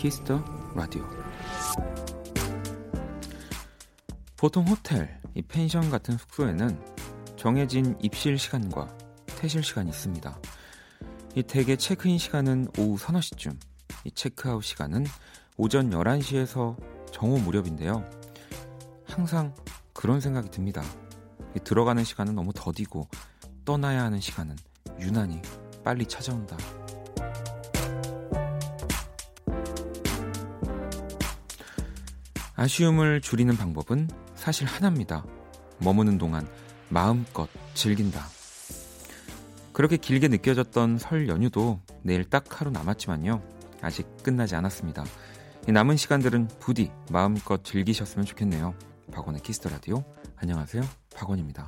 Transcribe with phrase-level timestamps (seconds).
[0.00, 0.42] 키스 더
[0.74, 1.06] 라디오.
[4.38, 6.82] 보통 호텔, 이 펜션 같은 숙소에는
[7.36, 8.96] 정해진 입실 시간과
[9.26, 10.40] 퇴실 시간이 있습니다.
[11.34, 13.60] 이 대개 체크인 시간은 오후 서너 시쯤,
[14.04, 15.04] 이 체크아웃 시간은
[15.58, 16.76] 오전 11시에서
[17.12, 18.02] 정오 무렵인데요.
[19.04, 19.54] 항상
[19.92, 20.82] 그런 생각이 듭니다.
[21.62, 23.06] 들어가는 시간은 너무 더디고
[23.66, 24.56] 떠나야 하는 시간은
[24.98, 25.42] 유난히
[25.84, 26.56] 빨리 찾아온다.
[32.60, 35.24] 아쉬움을 줄이는 방법은 사실 하나입니다.
[35.78, 36.46] 머무는 동안
[36.90, 38.26] 마음껏 즐긴다.
[39.72, 43.40] 그렇게 길게 느껴졌던 설 연휴도 내일 딱 하루 남았지만요.
[43.80, 45.06] 아직 끝나지 않았습니다.
[45.68, 48.74] 남은 시간들은 부디 마음껏 즐기셨으면 좋겠네요.
[49.10, 50.04] 박원의 키스 더 라디오.
[50.36, 50.82] 안녕하세요.
[51.16, 51.66] 박원입니다.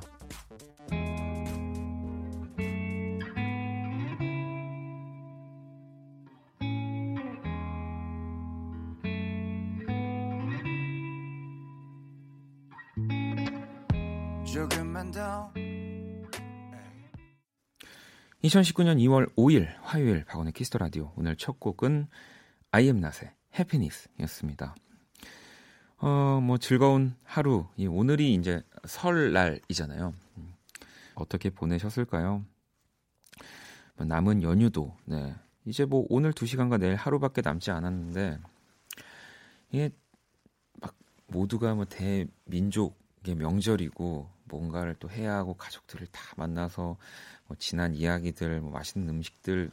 [18.43, 22.07] 2019년 2월 5일 화요일 박원의 키스터 라디오 오늘 첫 곡은
[22.71, 23.13] 아이엠 나의
[23.57, 24.75] 해피니스였습니다.
[25.99, 27.67] 어, 뭐 즐거운 하루.
[27.77, 30.13] 이 오늘이 이제 설날이잖아요.
[30.37, 30.53] 음,
[31.15, 32.43] 어떻게 보내셨을까요?
[33.95, 35.33] 뭐 남은 연휴도 네.
[35.65, 38.39] 이제 뭐 오늘 2시간과 내일 하루밖에 남지 않았는데
[39.71, 39.89] 이게
[40.81, 40.93] 막
[41.27, 46.97] 모두가 뭐 대민족 의 명절이고 뭔가를 또 해야 하고 가족들을 다 만나서
[47.47, 49.71] 뭐 지난 이야기들, 뭐 맛있는 음식들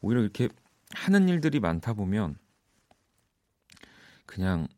[0.00, 0.48] 오히려 이렇게
[0.92, 2.38] 하는 일들이 많다 보면
[4.26, 4.68] 그냥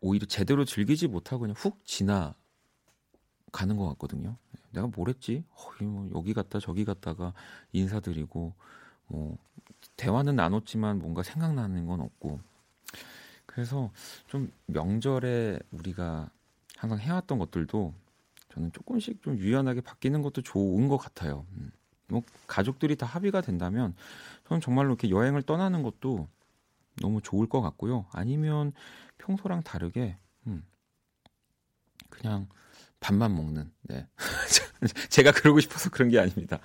[0.00, 2.34] 오히려 제대로 즐기지 못하고 그냥 훅 지나
[3.52, 4.36] 가는 것 같거든요.
[4.70, 5.44] 내가 뭘 했지?
[5.50, 7.34] 어, 뭐 여기 갔다 저기 갔다가
[7.72, 8.54] 인사드리고
[9.06, 9.38] 뭐
[9.96, 12.40] 대화는 나눴지만 뭔가 생각나는 건 없고
[13.46, 13.92] 그래서
[14.26, 16.30] 좀 명절에 우리가
[16.82, 17.94] 항상 해왔던 것들도
[18.48, 21.46] 저는 조금씩 좀 유연하게 바뀌는 것도 좋은 것 같아요.
[21.52, 21.70] 음.
[22.08, 23.94] 뭐 가족들이 다 합의가 된다면
[24.48, 26.28] 저는 정말로 이렇게 여행을 떠나는 것도
[27.00, 28.06] 너무 좋을 것 같고요.
[28.10, 28.72] 아니면
[29.18, 30.16] 평소랑 다르게
[30.48, 30.64] 음,
[32.10, 32.48] 그냥
[32.98, 33.70] 밥만 먹는.
[33.82, 34.08] 네.
[35.08, 36.58] 제가 그러고 싶어서 그런 게 아닙니다.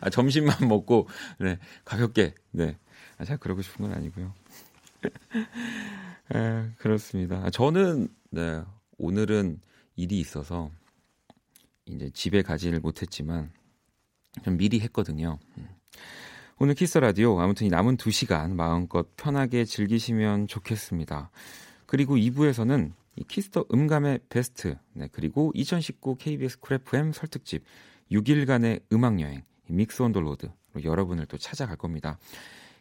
[0.00, 1.08] 아, 점심만 먹고
[1.38, 2.34] 네, 가볍게.
[2.50, 2.76] 네.
[3.16, 4.34] 아, 제가 그러고 싶은 건 아니고요.
[6.34, 7.36] 아, 그렇습니다.
[7.44, 8.64] 아, 저는 네,
[8.98, 9.60] 오늘은
[9.96, 10.70] 일이 있어서
[11.86, 13.52] 이제 집에 가지를 못했지만
[14.44, 15.38] 좀 미리 했거든요.
[15.58, 15.68] 음.
[16.58, 21.30] 오늘 키스 더 라디오 아무튼 남은 2시간 마음껏 편하게 즐기시면 좋겠습니다.
[21.86, 22.92] 그리고 2부에서는
[23.28, 27.64] 키스 더 음감의 베스트 네, 그리고 2019 KBS 쿨 FM 설특집
[28.10, 30.50] 6일간의 음악 여행 뮤직 온 더 로드
[30.82, 32.18] 여러분을 또 찾아갈 겁니다.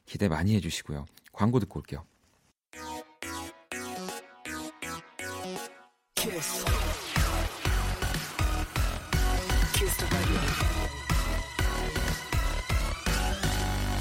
[0.05, 1.05] 기대 많이 해주시고요.
[1.31, 2.05] 광고 듣고 올게요.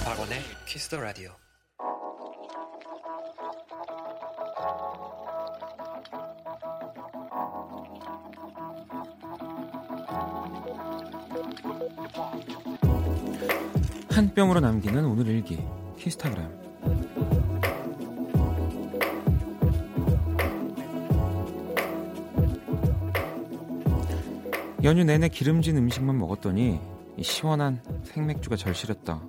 [0.04, 1.30] 박원의 키스 더 라디오.
[14.08, 15.62] 한 뼘으로 남기는 오늘 일기
[15.98, 16.69] 키스타그램
[24.82, 26.80] 연휴 내내 기름진 음식만 먹었더니
[27.20, 29.20] 시원한 생맥주가 절실했다.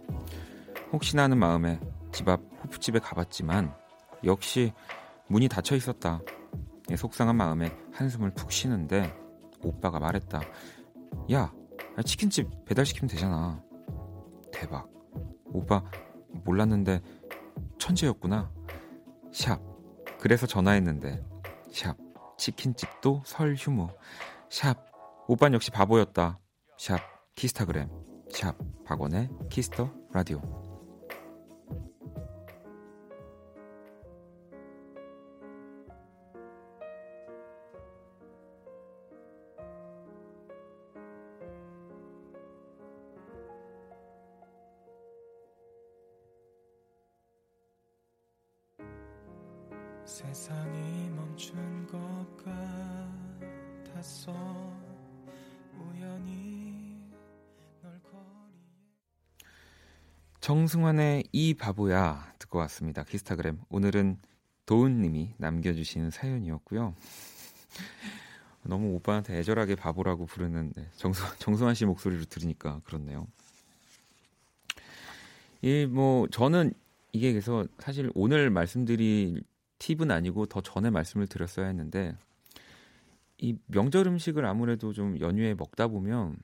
[0.94, 1.80] 혹시나 하는 마음에
[2.14, 3.74] 집 앞 호프집에 가봤지만
[4.24, 4.72] 역시
[5.28, 6.22] 문이 닫혀 있었다.
[6.96, 9.14] 속상한 마음에 한숨을 푹 쉬는데
[9.62, 10.42] 오빠가 말했다.
[11.34, 11.52] 야,
[12.06, 13.62] 치킨집 배달시키면 되잖아.
[14.54, 14.90] 대박.
[15.46, 15.84] 오빠
[16.46, 17.02] 몰랐는데
[17.78, 18.52] 천재였구나.
[19.34, 19.60] 샵.
[20.20, 21.24] 그래서 전화했는데
[21.72, 21.98] 샵.
[22.38, 23.90] 치킨집도 설 휴무.
[24.50, 24.91] 샵.
[25.32, 26.42] 오빤 역시 바보였다.
[26.78, 27.00] 샵.
[27.38, 27.88] 키스타그램.
[28.34, 28.54] 샵.
[28.84, 30.71] 박원의 키스터 라디오.
[60.72, 63.04] 정승환의 이 바보야 듣고 왔습니다.
[63.04, 64.18] 키스타그램 오늘은
[64.66, 66.96] 도은님이 남겨주신 사연이었고요.
[68.64, 73.28] 너무 오빠한테 애절하게 바보라고 부르는 네, 정승, 정승환 씨 목소리로 들으니까 그렇네요.
[75.62, 76.72] 이 뭐 저는
[77.12, 79.44] 이게 그래서 사실 오늘 말씀드릴
[79.80, 82.16] 팁은 아니고 더 전에 말씀을 드렸어야 했는데
[83.40, 86.38] 이 명절 음식을 아무래도 좀 연휴에 먹다 보면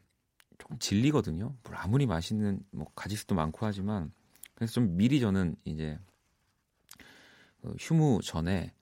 [0.58, 1.56] 조금 질리거든요.
[1.64, 4.12] 물 아무리 맛있는 뭐 가지수도 많고 하지만
[4.58, 6.00] 그래서 좀 미리 저는 이제
[7.62, 8.74] 어, 휴무 전에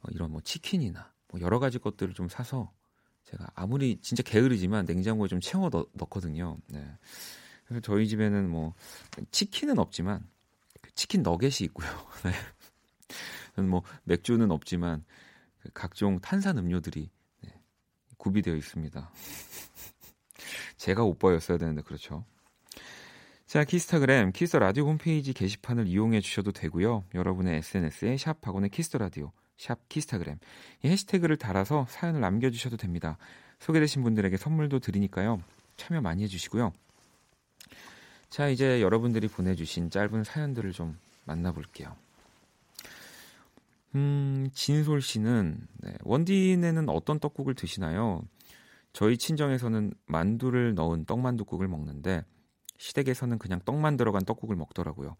[0.00, 2.72] 어, 이런 뭐 치킨이나 뭐 여러 가지 것들을 좀 사서
[3.22, 6.58] 제가 아무리 진짜 게으르지만 냉장고에 좀 채워 넣, 넣거든요.
[6.66, 6.84] 네.
[7.66, 8.74] 그래서 저희 집에는 뭐
[9.30, 10.28] 치킨은 없지만
[10.80, 11.88] 그 치킨 너겟이 있고요.
[13.54, 13.62] 네.
[13.62, 15.04] 뭐 맥주는 없지만
[15.60, 17.62] 그 각종 탄산 음료들이 네,
[18.16, 19.12] 구비되어 있습니다.
[20.78, 22.24] 제가 오빠였어야 되는데 그렇죠.
[23.52, 27.04] 자, 키스타그램, 키스 더 라디오 홈페이지 게시판을 이용해 주셔도 되고요.
[27.12, 30.38] 여러분의 SNS에 샵 박원의 키스 더 라디오, 샵 키스타그램
[30.82, 33.18] 이 해시태그를 달아서 사연을 남겨 주셔도 됩니다.
[33.58, 35.42] 소개되신 분들에게 선물도 드리니까요.
[35.76, 36.72] 참여 많이 해 주시고요.
[38.30, 41.94] 자, 이제 여러분들이 보내 주신 짧은 사연들을 좀 만나 볼게요.
[43.94, 48.22] 음, 진솔 씨는 네, 원디네는 어떤 떡국을 드시나요?
[48.94, 52.24] 저희 친정에서는 만두를 넣은 떡만두국을 먹는데
[52.82, 55.16] 시댁에서는 그냥 떡만 들어간 떡국을 먹더라고요.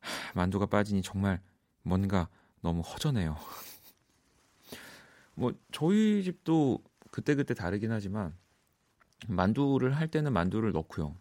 [0.00, 1.40] 하, 만두가 빠지니 정말
[1.82, 2.28] 뭔가
[2.62, 3.36] 너무 허전해요.
[5.34, 8.34] 뭐 저희 집도 그때그때 다르긴 하지만
[9.26, 11.14] 만두를 할 때는 만두를 넣고요.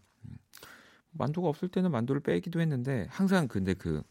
[1.11, 4.03] 만두가 없을 때는 만두를 빼기도 했는데 항상 근데 그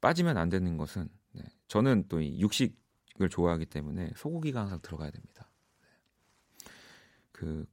[0.00, 5.50] 빠지면 안 되는 것은 네, 저는 또 육식을 좋아하기 때문에 소고기가 항상 들어가야 됩니다.
[5.80, 6.68] 네.
[7.32, 7.66] 그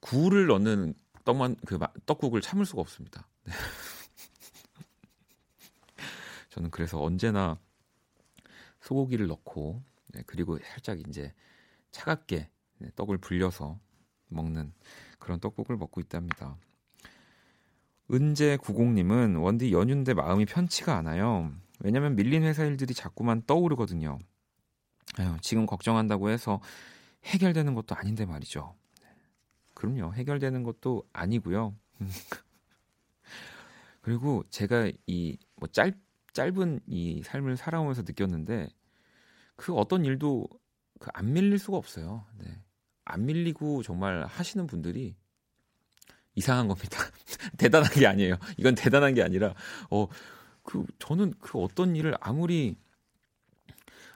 [0.00, 0.94] 굴을 넣는
[1.24, 3.26] 떡만 그 떡국을 참을 수가 없습니다.
[3.44, 3.52] 네.
[6.50, 7.58] 저는 그래서 언제나
[8.80, 11.32] 소고기를 넣고 네, 그리고 살짝 이제
[11.90, 12.48] 차갑게
[12.78, 13.78] 네, 떡을 불려서
[14.28, 14.72] 먹는
[15.18, 16.56] 그런 떡국을 먹고 있답니다.
[18.12, 21.52] 은재 구공님은 원디 연휴인데 마음이 편치가 않아요.
[21.80, 24.18] 왜냐면 밀린 회사 일들이 자꾸만 떠오르거든요.
[25.18, 26.60] 아유, 지금 걱정한다고 해서
[27.24, 28.74] 해결되는 것도 아닌데 말이죠.
[29.84, 30.14] 그럼요.
[30.14, 31.74] 해결되는 것도 아니고요.
[34.00, 35.94] 그리고 제가 이 뭐 짧,
[36.32, 38.68] 짧은 이 삶을 살아오면서 느꼈는데
[39.56, 40.48] 그 어떤 일도
[41.00, 42.24] 그 안 밀릴 수가 없어요.
[42.38, 42.62] 네.
[43.04, 45.16] 안 밀리고 정말 하시는 분들이
[46.34, 46.98] 이상한 겁니다.
[47.58, 48.36] 대단한 게 아니에요.
[48.58, 49.54] 이건 대단한 게 아니라
[49.90, 50.08] 어
[50.64, 52.76] 그 저는 그 어떤 일을 아무리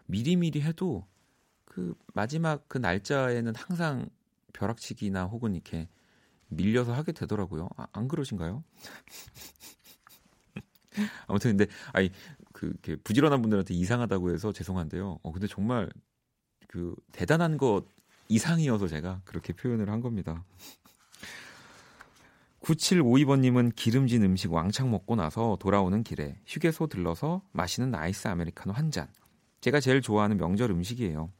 [0.07, 1.07] 미리미리 해도
[1.67, 4.09] 그 마지막 그 날짜에는 항상
[4.59, 5.89] 벼락치기나 혹은 이렇게
[6.49, 7.69] 밀려서 하게 되더라고요.
[7.77, 8.65] 아, 안 그러신가요?
[11.29, 12.11] 아무튼 근데 아니
[12.53, 15.21] 그 이렇게 부지런한 분들한테 이상하다고 해서 죄송한데요.
[15.23, 15.89] 어 근데 정말
[16.67, 17.85] 그 대단한 것
[18.29, 20.45] 이상이어서 제가 그렇게 표현을 한 겁니다.
[22.61, 29.07] 9752번님은 기름진 음식 왕창 먹고 나서 돌아오는 길에 휴게소 들러서 마시는 아이스 아메리카노 한 잔.
[29.61, 31.31] 제가 제일 좋아하는 명절 음식이에요.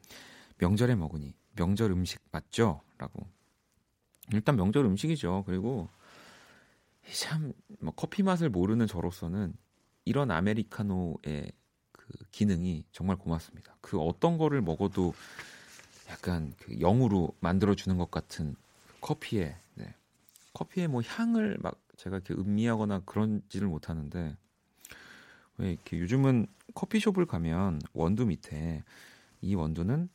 [0.59, 2.81] 명절에 먹으니 명절 음식 맞죠?
[2.99, 3.27] 라고.
[4.33, 5.45] 일단 명절 음식이죠.
[5.47, 5.89] 그리고
[7.13, 9.55] 참 뭐 커피 맛을 모르는 저로서는
[10.05, 11.53] 이런 아메리카노의
[11.93, 13.77] 그 기능이 정말 고맙습니다.
[13.81, 15.15] 그 어떤 거를 먹어도
[16.09, 18.57] 약간 그 영으로 만들어 주는 것 같은
[19.01, 19.95] 커피에 네.
[20.55, 24.37] 커피의 뭐 향을 막 제가 이렇게 음미하거나 그런지를 못하는데
[25.59, 28.83] 왜 이렇게 요즘은 커피숍을 가면 원두 밑에
[29.41, 30.09] 이 원두는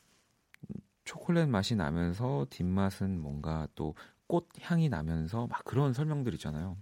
[1.04, 3.94] 초콜릿 맛이 나면서 뒷맛은 뭔가 또
[4.26, 6.78] 꽃 향이 나면서 막 그런 설명들 있잖아요.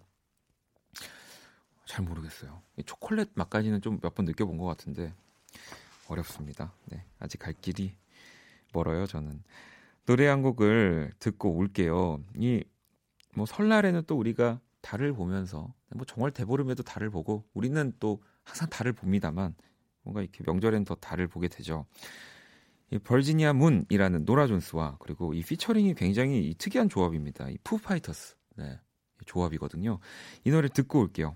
[1.87, 2.63] 잘 모르겠어요.
[2.87, 5.13] 초콜릿 맛까지는 좀 몇 번 느껴본 것 같은데
[6.09, 6.73] 어렵습니다.
[6.87, 7.97] 네, 아직 갈 길이
[8.73, 9.07] 멀어요.
[9.07, 9.43] 저는
[10.07, 12.23] 노래 한 곡을 듣고 올게요.
[12.37, 12.63] 이
[13.35, 18.93] 뭐 설날에는 또 우리가 달을 보면서 뭐 정말 대보름에도 달을 보고 우리는 또 항상 달을
[18.93, 19.55] 봅니다만
[20.03, 21.87] 뭔가 이렇게 명절엔 더 달을 보게 되죠.
[22.93, 27.49] 이 Virginia Moon이라는 노라 존스와 그리고 이 피처링이 굉장히 특이한 조합입니다.
[27.49, 28.79] 이 Foo Fighters 네,
[29.25, 29.99] 조합이거든요.
[30.45, 31.35] 이 노래 듣고 올게요.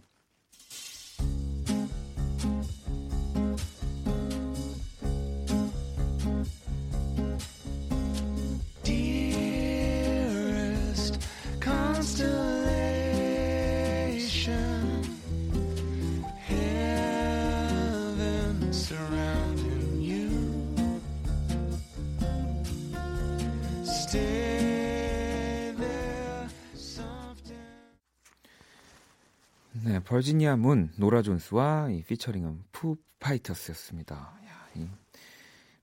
[30.06, 34.14] 버지니아 문 노라 존스와 이 피처링은 푸 파이터스였습니다.
[34.14, 34.86] 야, 이,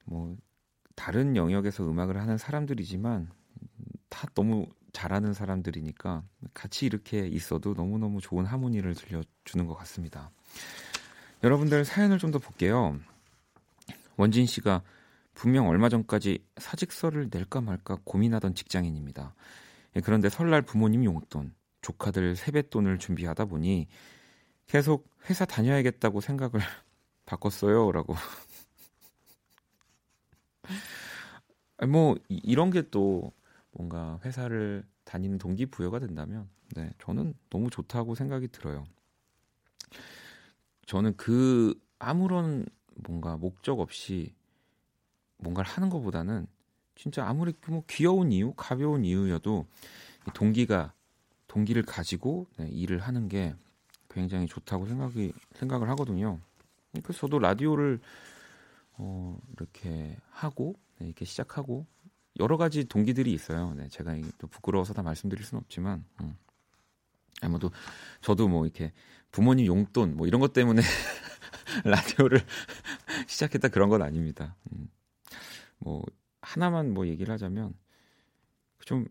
[0.05, 0.35] 뭐
[0.95, 3.29] 다른 영역에서 음악을 하는 사람들이지만
[4.09, 10.31] 다 너무 잘하는 사람들이니까 같이 이렇게 있어도 너무너무 좋은 하모니를 들려주는 것 같습니다.
[11.43, 12.97] 여러분들 사연을 좀 더 볼게요.
[14.15, 14.83] 원진 씨가
[15.33, 19.33] 분명 얼마 전까지 사직서를 낼까 말까 고민하던 직장인입니다.
[19.95, 21.53] 예, 그런데 설날 부모님 용돈,
[21.83, 23.87] 조카들 세뱃돈을 준비하다 보니
[24.65, 26.59] 계속 회사 다녀야겠다고 생각을
[27.27, 27.91] 바꿨어요.
[27.91, 28.15] 라고.
[31.87, 33.31] 뭐, 이런 게 또
[33.71, 38.85] 뭔가 회사를 다니는 동기부여가 된다면, 네, 저는 너무 좋다고 생각이 들어요.
[40.85, 44.33] 저는 그 아무런 뭔가 목적 없이
[45.37, 46.47] 뭔가를 하는 것보다는
[46.95, 49.65] 진짜 아무리 뭐 귀여운 이유, 가벼운 이유여도
[50.33, 50.93] 동기가
[51.53, 53.53] 동기를 가지고 네, 일을 하는 게
[54.09, 56.39] 굉장히 좋다고 생각이 생각을 하거든요.
[57.03, 57.99] 그래서 저도 라디오를
[58.93, 61.85] 어, 이렇게 하고 네, 이렇게 시작하고
[62.39, 63.75] 여러 가지 동기들이 있어요.
[63.75, 66.35] 네, 제가 또 부끄러워서 다 말씀드릴 수는 없지만, 음.
[67.43, 67.69] 아무도
[68.21, 68.91] 저도 뭐 이렇게
[69.31, 70.81] 부모님 용돈 뭐 이런 것 때문에
[71.85, 72.39] 라디오를
[73.27, 74.55] 시작했다 그런 건 아닙니다.
[74.71, 74.89] 음.
[75.77, 76.03] 뭐
[76.41, 77.75] 하나만 뭐 얘기를 하자면
[78.85, 79.05] 좀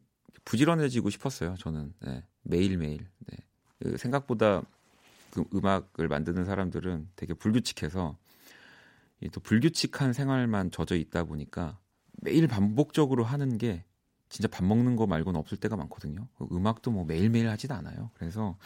[0.45, 1.57] 부지런해지고 싶었어요.
[1.59, 3.37] 저는 네, 매일 매일 네.
[3.79, 4.63] 그 생각보다
[5.31, 8.17] 그 음악을 만드는 사람들은 되게 불규칙해서
[9.33, 11.79] 또 불규칙한 생활만 젖어 있다 보니까
[12.23, 13.85] 매일 반복적으로 하는 게
[14.29, 16.27] 진짜 밥 먹는 거 말고는 없을 때가 많거든요.
[16.37, 18.11] 그 음악도 뭐 매일매일 하지도 않아요.
[18.15, 18.57] 그래서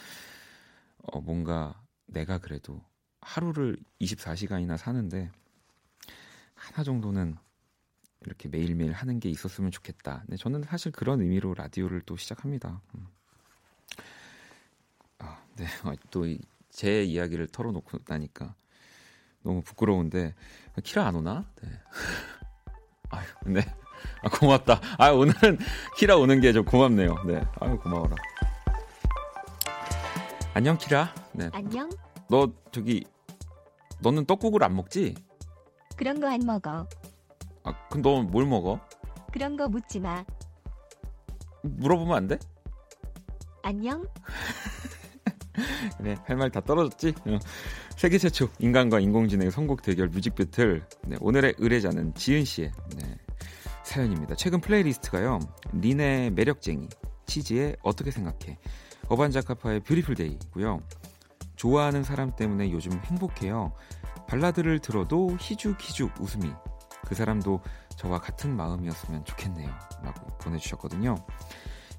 [1.03, 2.81] 어 뭔가 내가 그래도
[3.21, 5.29] 하루를 24시간이나 사는데
[6.53, 7.35] 하나 정도는
[8.25, 10.23] 이렇게 매일매일 하는 게 있었으면 좋겠다.
[10.27, 12.81] 네, 저는 사실 그런 의미로 라디오를 또 시작합니다.
[12.95, 13.07] 음.
[15.19, 15.65] 아, 네.
[15.83, 18.55] 어, 또제 이야기를 털어놓고 나니까
[19.43, 20.33] 너무 부끄러운데
[20.83, 21.45] 키라 안 오나?
[21.61, 21.69] 네.
[23.09, 23.61] 아유, 네.
[24.23, 24.81] 아, 고맙다.
[24.97, 25.57] 아, 오늘은
[25.97, 27.23] 키라 오는 게 좀 고맙네요.
[27.25, 27.41] 네.
[27.59, 28.15] 아유, 고마워라.
[30.53, 31.13] 안녕, 키라.
[31.33, 31.49] 네.
[31.53, 31.89] 안녕.
[32.29, 33.05] 너 저기
[34.01, 35.15] 너는 떡국을 안 먹지?
[35.95, 36.87] 그런 거 안 먹어.
[37.67, 38.79] 아, 그럼 너 뭘 먹어?
[39.31, 40.23] 그런 거 묻지 마.
[41.63, 42.39] 물어보면 안 돼?
[43.61, 44.05] 안녕?
[45.97, 47.13] 그래, 할말 다 떨어졌지?
[47.25, 47.39] 어.
[47.97, 50.85] 세계 최초 인간과 인공지능의 선곡 대결 music battle.
[51.07, 53.17] 네, 오늘의 의뢰자는 지은 씨의 네,
[53.83, 54.35] 사연입니다.
[54.35, 55.39] 최근 playlist가요.
[55.73, 56.87] 린의 매력쟁이,
[57.25, 58.57] 치즈의 어떻게 생각해,
[59.09, 60.81] 어반자카파의 Beautiful Day고요.
[61.55, 63.73] 좋아하는 사람 때문에 요즘 행복해요.
[64.27, 66.51] 발라드를 들어도 희죽희죽 웃음이
[67.07, 67.61] 그 사람도
[67.95, 69.69] 저와 같은 마음이었으면 좋겠네요.
[70.03, 71.15] 라고 보내주셨거든요.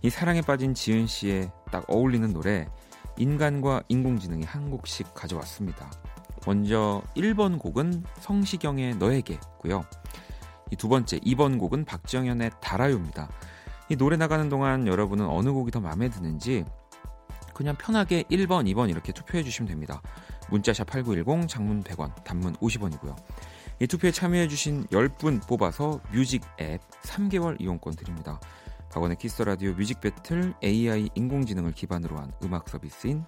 [0.03, 2.69] 이 사랑에 빠진 지은 씨의 딱 어울리는 노래,
[3.17, 5.91] 인간과 인공지능이 한 곡씩 가져왔습니다.
[6.47, 9.83] 먼저 1번 곡은 성시경의 너에게고요.
[10.71, 13.31] 이 두 번째 2번 곡은 박정현의 달아요입니다.
[13.89, 16.67] 이 노래 나가는 동안 여러분은 어느 곡이 더 마음에 드는지
[17.55, 20.03] 그냥 편하게 1번, 2번 이렇게 투표해 주시면 됩니다.
[20.51, 23.17] 문자샵 8910, 장문 100원, 단문 50원이고요.
[23.81, 28.41] 이 투표에 참여해주신 10분 뽑아서 music 앱 3개월 이용권 드립니다.
[28.91, 33.25] 박원의 키스 라디오 music battle AI 인공지능을 기반으로 한 음악 서비스인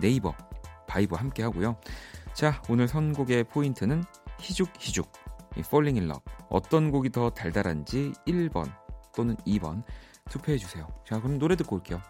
[0.00, 0.34] 네이버
[0.86, 1.76] 바이브 함께 하고요.
[2.32, 4.02] 자, 오늘 선곡의 포인트는
[5.56, 8.72] 이 Falling in Love 어떤 곡이 더 달달한지 1번
[9.14, 9.82] 또는 2번
[10.30, 10.86] 투표해 주세요.
[11.04, 12.00] 자, 그럼 노래 듣고 올게요.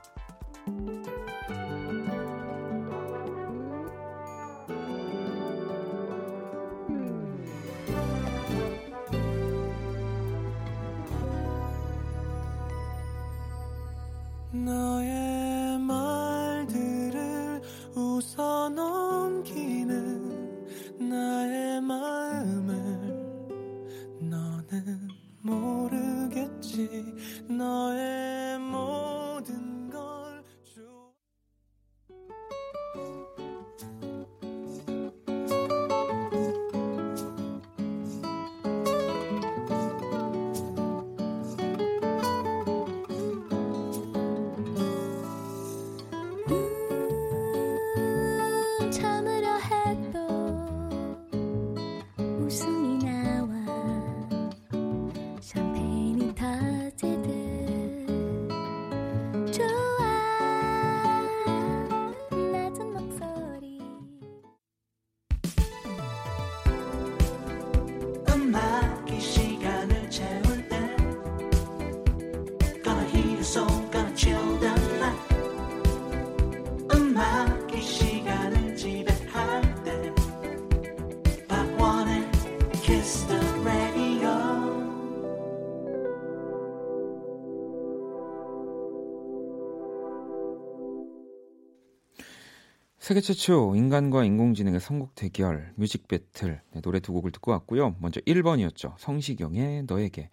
[93.10, 97.96] 세계 최초 인간과 인공지능의 선곡 대결 뮤직 배틀 네, 노래 두 곡을 듣고 왔고요.
[97.98, 98.94] 먼저 1번이었죠.
[98.98, 100.30] 성시경의 너에게.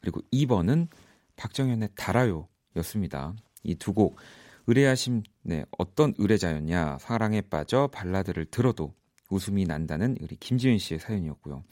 [0.00, 0.86] 그리고 2번은
[1.34, 3.34] 박정현의 달아요였습니다.
[3.64, 4.14] 이 두 곡
[4.68, 6.98] 의뢰하심 네, 어떤 의뢰자였냐?
[7.00, 8.94] 사랑에 빠져 발라드를 들어도
[9.30, 11.64] 웃음이 난다는 우리 김지은 씨의 사연이었고요.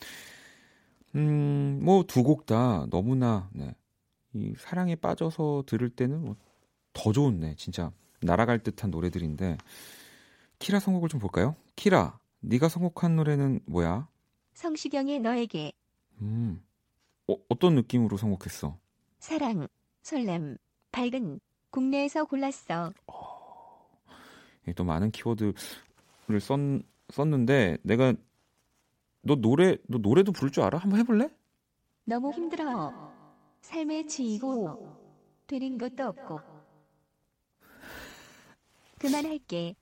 [1.15, 3.77] 음, 뭐 두 곡 다 너무나 네,
[4.33, 6.37] 이 사랑에 빠져서 들을 때는 뭐
[6.95, 9.57] 더 좋은 네, 진짜 날아갈 듯한 노래들인데
[10.59, 11.57] 키라 선곡을 좀 볼까요?
[11.77, 14.09] 키라, 네가 선곡한 노래는 뭐야?
[14.55, 15.73] 성시경의 너에게.
[16.21, 16.63] 음,
[17.29, 18.77] 어, 어떤 느낌으로 선곡했어?
[19.21, 19.69] 사랑,
[20.03, 20.57] 설렘,
[20.91, 22.93] 밝은, 국내에서 골랐어.
[23.07, 23.89] 어,
[24.75, 25.55] 또 많은 키워드를
[26.41, 26.59] 썼,
[27.11, 28.15] 썼는데 내가
[29.23, 30.79] 너 노래 너 노래도 부를 줄 알아?
[30.79, 31.29] 한번 해볼래?
[32.05, 32.93] 너무 힘들어.
[33.61, 34.97] 삶에 치이고
[35.47, 36.41] 되는 것도 없고.
[38.99, 39.75] 그만할게.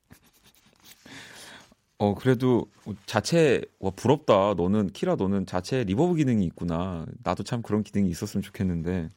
[1.99, 2.67] 어 그래도
[3.05, 4.53] 자체 와 부럽다.
[4.55, 7.05] 너는 키라 너는 자체 reverb 기능이 있구나.
[7.23, 9.09] 나도 참 그런 기능이 있었으면 좋겠는데.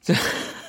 [0.00, 0.14] 자.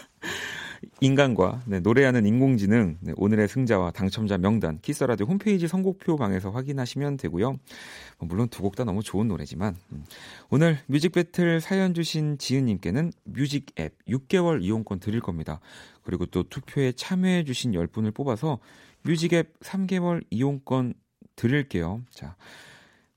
[1.00, 7.51] 인간과 네, 노래하는 인공지능 네, 오늘의 승자와 당첨자 명단 키스라디오 홈페이지 선곡표 방에서 확인하시면 되고요.
[7.51, 10.03] 뭐 물론 두 곡 다 너무 좋은 노래지만 음,
[10.50, 15.59] 오늘 music battle 사연 주신 지은님께는 music 앱 6개월 이용권 드릴 겁니다.
[16.03, 18.59] 그리고 또 투표에 참여해 주신 10분을 뽑아서
[19.03, 20.93] music 앱 3개월 이용권
[21.36, 22.03] 드릴게요.
[22.10, 22.36] 자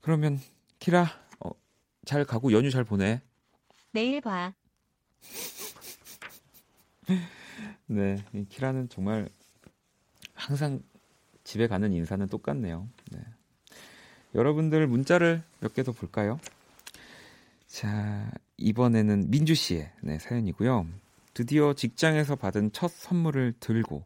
[0.01, 0.39] 그러면
[0.79, 1.07] 키라
[1.39, 1.51] 어,
[2.05, 3.21] 잘 가고 연휴 잘 보내.
[3.91, 4.53] 내일 봐.
[7.87, 8.17] 네,
[8.49, 9.29] 키라는 정말
[10.33, 10.81] 항상
[11.43, 12.87] 집에 가는 인사는 똑같네요.
[13.11, 13.19] 네.
[14.35, 16.39] 여러분들 문자를 몇 개 더 볼까요?
[17.67, 20.87] 자, 이번에는 민주 씨의 네, 사연이고요.
[21.33, 24.03] 드디어 직장에서 받은 첫 선물을 들고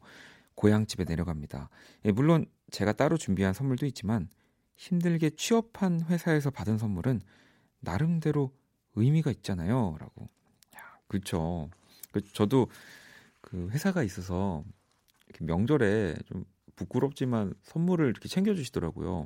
[0.61, 1.69] 고향집에 내려갑니다.
[2.05, 4.29] 예, 물론 제가 따로 준비한 선물도 있지만
[4.75, 7.21] 힘들게 취업한 회사에서 받은 선물은
[7.79, 8.53] 나름대로
[8.93, 9.97] 의미가 있잖아요.
[9.99, 10.29] 라고.
[10.77, 11.71] 야, 그렇죠.
[12.33, 12.67] 저도
[13.41, 14.63] 그 회사가 있어서
[15.39, 16.45] 명절에 좀
[16.75, 19.25] 부끄럽지만 선물을 이렇게 챙겨주시더라고요.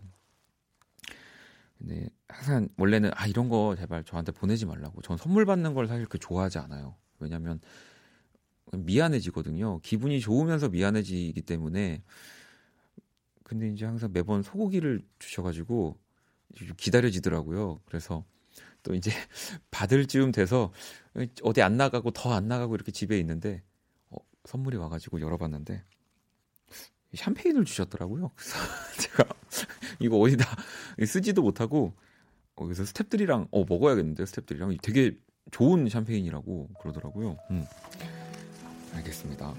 [1.78, 5.02] 근데 항상 원래는 아 이런 거 제발 저한테 보내지 말라고.
[5.02, 6.96] 전 선물 받는 걸 사실 그 좋아하지 않아요.
[7.20, 7.60] 왜냐면
[8.74, 9.80] 미안해지거든요.
[9.80, 12.04] 기분이 좋으면서 미안해지기 때문에.
[13.44, 15.98] 근데 이제 항상 매번 소고기를 주셔가지고
[16.78, 17.80] 기다려지더라고요.
[17.86, 18.26] 그래서
[18.84, 19.12] 또 이제
[19.72, 20.72] 받을 즈음 돼서
[21.44, 23.62] 어디 안 나가고 더 안 나가고 이렇게 집에 있는데
[24.46, 25.84] 선물이 와가지고 열어봤는데
[27.14, 28.32] 샴페인을 주셨더라고요.
[28.36, 28.58] 그래서
[29.02, 29.26] 제가
[30.00, 30.46] 이거 어디다
[31.06, 31.94] 쓰지도 못하고
[32.56, 35.18] 어, 그래서 스탭들이랑 어 먹어야겠는데 스탭들이랑 되게
[35.52, 37.38] 좋은 샴페인이라고 그러더라고요.
[37.52, 37.66] 음.
[38.96, 39.54] 알겠습니다.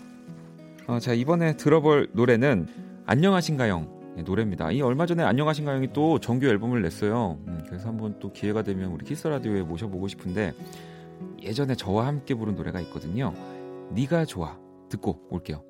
[0.86, 2.68] 어, 자 이번에 들어볼 노래는
[3.06, 4.70] 안녕하신가영 노래입니다.
[4.72, 7.38] 이 얼마 전에 안녕하신가영이 또 정규 앨범을 냈어요.
[7.46, 10.54] 음, 그래서 한번 또 기회가 되면 우리 키스 라디오에 모셔보고 싶은데
[11.42, 13.34] 예전에 저와 함께 부른 노래가 있거든요.
[13.90, 14.58] 네가 좋아.
[14.88, 15.62] 듣고 올게요.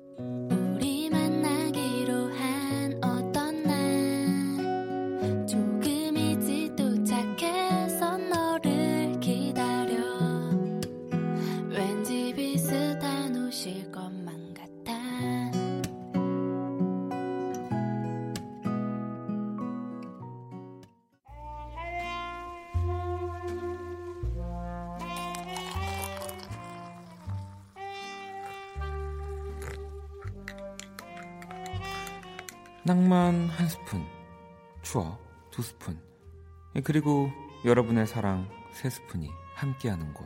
[37.67, 40.25] 여러분의 사랑 세 스푼이 함께하는 곳.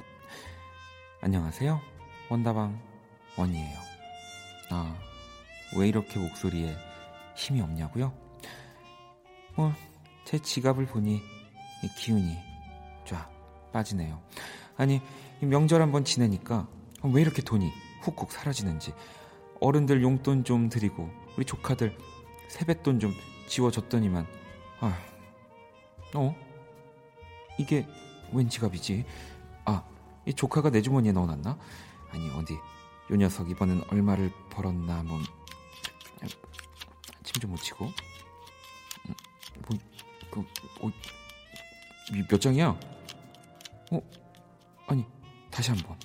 [1.22, 1.82] 안녕하세요.
[2.30, 2.80] 원다방
[3.36, 3.80] 원이에요.
[4.70, 4.96] 아,
[5.76, 6.76] 왜 이렇게 목소리에
[7.36, 8.14] 힘이 없냐고요?
[9.56, 9.74] 뭐,
[10.24, 11.20] 제 지갑을 보니
[11.98, 12.38] 기운이
[13.06, 13.28] 쫙
[13.74, 14.22] 빠지네요.
[14.78, 15.02] 아니,
[15.40, 16.68] 명절 한번 지내니까
[17.12, 17.72] 왜 이렇게 돈이
[18.04, 18.94] 훅훅 사라지는지
[19.62, 21.98] 어른들 용돈 좀 드리고 우리 조카들
[22.50, 23.12] 세뱃돈 좀
[23.48, 24.28] 지워줬더니만
[24.80, 24.96] 아,
[26.14, 26.51] 어?
[27.62, 27.88] 이게
[28.34, 29.06] 웬 지갑이지?
[29.66, 29.84] 아,
[30.26, 31.58] 이 조카가 내 주머니에 넣어놨나?
[32.12, 35.20] 아니 어디 요 녀석 이번엔 얼마를 벌었나 뭐
[37.24, 39.14] 침 좀 묻히고 음,
[39.68, 39.78] 뭐,
[40.32, 40.40] 그,
[40.82, 40.92] 어,
[42.30, 42.78] 몇 장이야?
[43.92, 44.02] 어?
[44.88, 45.06] 아니
[45.50, 45.98] 다시 한번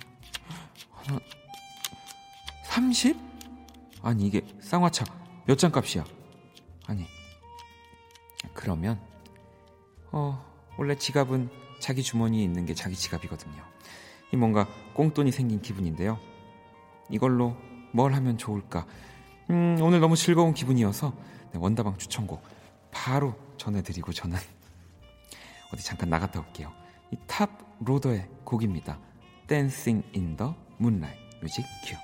[0.93, 1.19] 하나
[2.63, 3.17] 30?
[4.03, 5.03] 아니 이게 쌍화차
[5.45, 6.05] 몇 장 값이야?
[6.87, 7.05] 아니,
[8.53, 8.99] 그러면,
[10.11, 10.45] 어,
[10.77, 13.55] 원래 지갑은 자기 주머니에 있는 게 자기 지갑이거든요.
[14.33, 16.19] 이 뭔가 꽁돈이 생긴 기분인데요.
[17.09, 17.55] 이걸로
[17.93, 18.85] 뭘 하면 좋을까?
[19.49, 21.13] 음, 오늘 너무 즐거운 기분이어서
[21.53, 22.43] 네, 원다방 추천곡
[22.91, 24.37] 바로 전해드리고 저는
[25.73, 26.71] 어디 잠깐 나갔다 올게요.
[27.11, 28.99] 이 탑 로더의 곡입니다.
[29.47, 31.19] Dancing in the Moonlight.
[31.41, 31.95] music cue.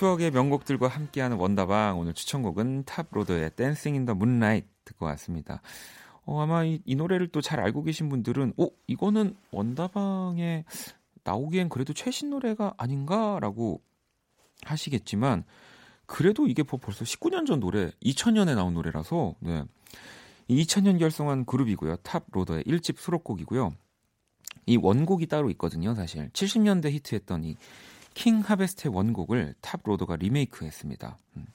[0.00, 5.60] 추억의 명곡들과 함께하는 원다방 오늘 추천곡은 탑로더의 Dancing in the Moonlight 듣고 왔습니다.
[6.24, 10.64] 어, 아마 이, 이 노래를 또 잘 알고 계신 분들은 어 이거는 원다방에
[11.22, 13.82] 나오기엔 그래도 최신 노래가 아닌가라고
[14.62, 15.44] 하시겠지만
[16.06, 19.64] 그래도 이게 벌써 19년 전 노래, 2000년에 나온 노래라서 네.
[20.48, 21.96] 2000년 결성한 그룹이고요.
[21.96, 23.74] 탑로더의 1집 수록곡이고요.
[24.64, 26.30] 이 원곡이 따로 있거든요, 사실.
[26.30, 27.56] 70년대 히트했던 이
[28.14, 31.16] 킹 하베스트의 원곡을 탑 로더가 리메이크했습니다.
[31.36, 31.46] 음.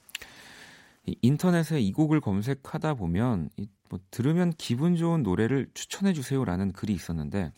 [1.22, 3.50] 인터넷에 이 곡을 검색하다 보면
[3.88, 7.52] 뭐 들으면 기분 좋은 노래를 추천해 주세요라는 글이 있었는데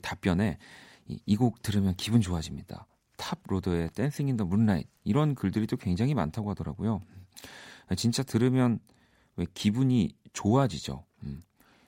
[0.00, 0.58] 답변에
[1.26, 2.86] 이 곡 들으면 기분 좋아집니다.
[3.16, 7.02] 탑 로더의 Dancing in the Moonlight 이런 글들이 또 굉장히 많다고 하더라고요.
[7.96, 8.78] 진짜 들으면
[9.36, 11.04] 왜 기분이 좋아지죠.
[11.24, 11.42] 음.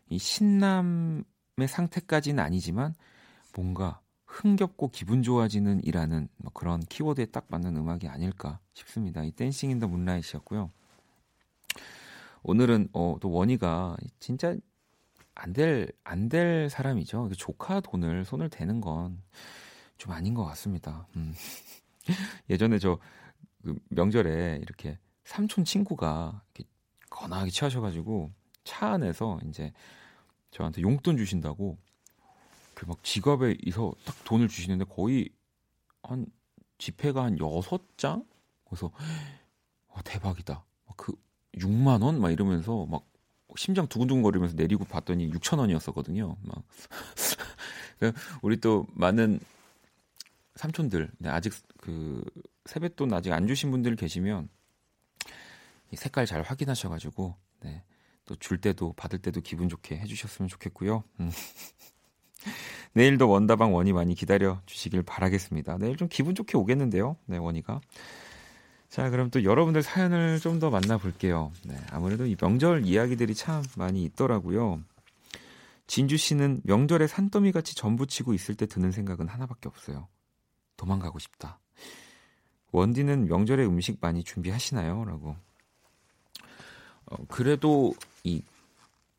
[0.09, 1.25] 이 신남의
[1.69, 2.95] 상태까지는 아니지만
[3.55, 9.23] 뭔가 흥겹고 기분 좋아지는 이라는 뭐 그런 키워드에 딱 맞는 음악이 아닐까 싶습니다.
[9.25, 10.71] 이 Dancing in the Moonlight였고요.
[12.43, 14.55] 오늘은 어, 또 원희가 진짜
[15.35, 17.31] 안 될 안 될 사람이죠.
[17.37, 19.21] 조카 돈을 손을 대는 건
[19.99, 21.07] 좀 아닌 것 같습니다.
[21.17, 21.35] 음.
[22.49, 22.99] 예전에 저
[23.63, 26.71] 그 명절에 이렇게 삼촌 친구가 이렇게
[27.11, 28.33] 거나하게 취하셔가지고
[28.65, 29.71] 차 안에서 이제
[30.51, 31.77] 저한테 용돈 주신다고
[32.81, 35.29] 그 막 지갑에 이서 딱 돈을 주시는데 거의
[36.03, 36.25] 한
[36.79, 38.25] 지폐가 한 여섯 장?
[38.65, 38.91] 그래서
[39.89, 40.65] 와, 대박이다.
[40.97, 41.13] 그
[41.57, 42.19] 6만 원?
[42.23, 43.07] 막 이러면서 막
[43.57, 46.39] 심장 두근두근 거리면서 내리고 봤더니 6천 원이었었거든요.
[46.41, 46.65] 막
[48.41, 49.41] 우리 또 많은
[50.55, 52.25] 삼촌들 네, 아직 그
[52.65, 54.49] 세뱃돈 아직 안 주신 분들 계시면
[55.91, 57.85] 이 색깔 잘 확인하셔가지고 네,
[58.25, 61.05] 또 줄 때도 받을 때도 기분 좋게 해주셨으면 좋겠고요.
[62.93, 62.99] 음.
[62.99, 65.79] 내일도 원다방 원이 많이 기다려 주시길 바라겠습니다.
[65.79, 67.17] 내일 좀 기분 좋게 오겠는데요.
[67.27, 67.81] 네, 원이가.
[68.89, 71.53] 자, 그럼 또 여러분들 사연을 좀 더 만나볼게요.
[71.65, 74.81] 네, 아무래도 이 명절 이야기들이 참 많이 있더라고요.
[75.87, 80.09] 진주 씨는 명절에 산더미 같이 전부치고 있을 때 드는 생각은 하나밖에 없어요.
[80.77, 81.59] 도망가고 싶다.
[82.73, 85.05] 원디는 명절에 음식 많이 준비하시나요?
[85.05, 85.37] 라고.
[87.07, 88.43] 어, 그래도 이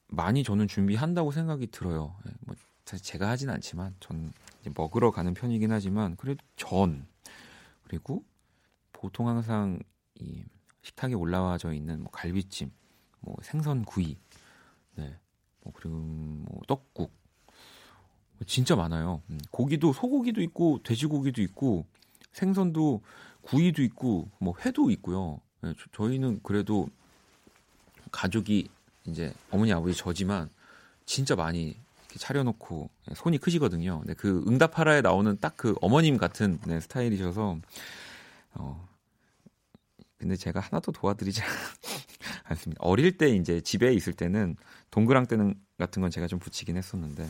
[0.08, 2.16] 많이 저는 준비한다고 생각이 들어요.
[2.26, 2.56] 네, 뭐
[2.92, 4.34] 사실 제가 하진 않지만 전
[4.76, 7.08] 먹으러 가는 편이긴 하지만 그래도 전
[7.84, 8.26] 그리고
[8.92, 9.80] 보통 항상
[10.16, 10.44] 이
[10.82, 12.70] 식탁에 올라와져 있는 뭐 갈비찜,
[13.22, 14.18] 뭐 생선 구이,
[14.96, 15.18] 네,
[15.62, 17.14] 뭐 그리고 뭐 떡국
[18.46, 19.22] 진짜 많아요.
[19.30, 21.86] 음, 고기도 소고기도 있고 돼지고기도 있고
[22.34, 23.02] 생선도
[23.42, 25.40] 구이도 있고 뭐 회도 있고요.
[25.62, 26.90] 네, 저 희는 그래도
[28.12, 28.68] 가족이
[29.06, 30.50] 이제 어머니 아버지 저지만
[31.06, 31.78] 진짜 많이
[32.20, 34.00] 차려놓고 손이 크시거든요.
[34.00, 37.58] 근데 그 응답하라에 나오는 딱 그 어머님 같은 네, 스타일이셔서
[38.56, 38.88] 어
[40.18, 41.42] 근데 제가 하나도 도와드리지
[42.46, 42.80] 않습니다.
[42.84, 44.56] 어릴 때 이제 집에 있을 때는
[44.92, 47.28] 동그랑 때는 같은 건 제가 좀 붙이긴 했었는데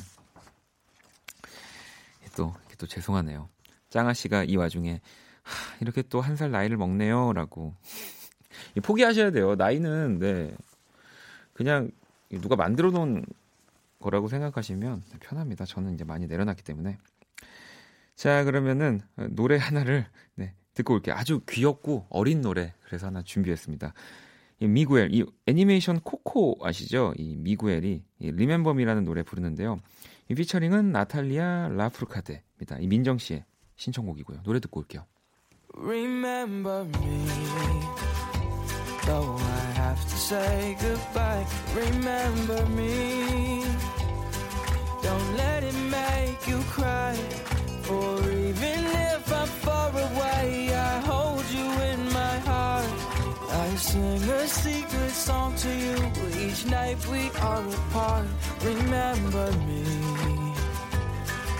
[2.36, 3.50] 또또 죄송하네요.
[3.90, 5.02] 짱아 씨가 이 와중에
[5.44, 7.74] 하, 이렇게 또 한 살 나이를 먹네요라고
[8.84, 9.56] 포기하셔야 돼요.
[9.56, 10.56] 나이는 네
[11.54, 11.92] 그냥
[12.30, 13.26] 누가 만들어 놓은
[14.02, 15.66] 거라고 생각하시면 편합니다.
[15.66, 16.98] 저는 이제 많이 내려놨기 때문에.
[18.16, 21.16] 자, 그러면은 노래 하나를 네, 듣고 올게요.
[21.16, 23.94] 아주 귀엽고 어린 노래 그래서 하나 준비했습니다.
[24.60, 27.14] 이 미구엘, 이 애니메이션 코코 아시죠?
[27.18, 29.80] 이 미구엘이 이 리멤버미라는 노래 부르는데요.
[30.30, 32.78] 이 피처링은 나탈리아 라프르카데입니다.
[32.80, 33.44] 이 민정 씨의
[33.78, 34.44] 신청곡이고요.
[34.44, 35.06] 노래 듣고 올게요.
[35.74, 37.26] Remember me,
[39.06, 41.46] though I have to say goodbye.
[41.76, 43.61] Remember me.
[45.02, 47.16] Don't let it make you cry.
[47.84, 48.80] For even
[49.12, 52.86] if I'm far away, I hold you in my heart.
[53.64, 55.98] I sing a secret song to you
[56.46, 58.28] each night we are apart.
[58.64, 59.84] Remember me,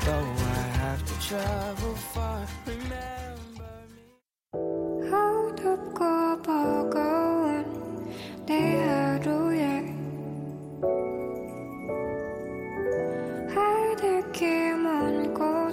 [0.06, 2.46] though I have to travel far.
[2.66, 5.10] Remember me.
[5.10, 6.12] How to go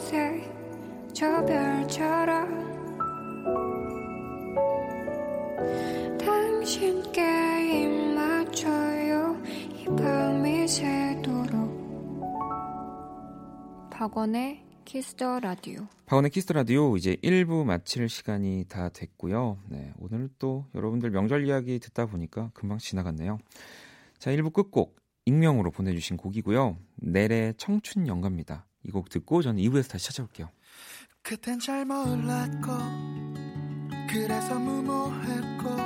[0.09, 0.59] 새
[1.13, 2.49] 저 별처럼
[6.17, 9.37] 당신께 입 맞춰요
[9.75, 11.69] 이 밤이 새도록
[13.91, 15.87] 박원의 Kiss the Radio.
[16.07, 19.59] 박원의 Kiss the Radio 이제 1부 마칠 시간이 다 됐고요.
[19.69, 23.39] 네, 오늘 또 여러분들 명절 이야기 듣다 보니까 금방 지나갔네요.
[24.19, 26.79] 자, 1부 끝곡 익명으로 보내주신 곡이고요.
[26.97, 28.67] 넬의 청춘 영가입니다.
[28.85, 30.49] 이 곡 듣고 저는 2부에서 다시 찾아올게요.
[31.23, 32.73] 그땐 잘 몰랐고
[34.09, 35.77] 그래서 무모했고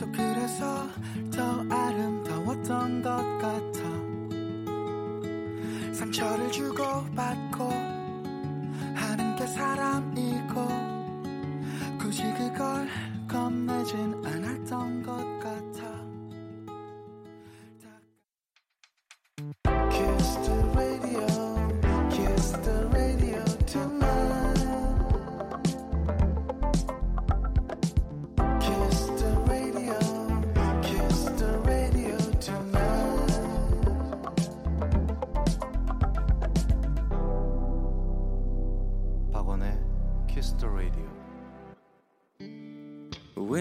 [0.00, 0.88] 또 그래서
[1.32, 3.78] 더 아름다웠던 것 같아
[5.94, 7.68] 상처를 주고 받고
[8.94, 10.68] 하는 게 사람이고
[12.00, 12.88] 굳이 그걸
[13.28, 15.87] 겁내진 않았던 것 같아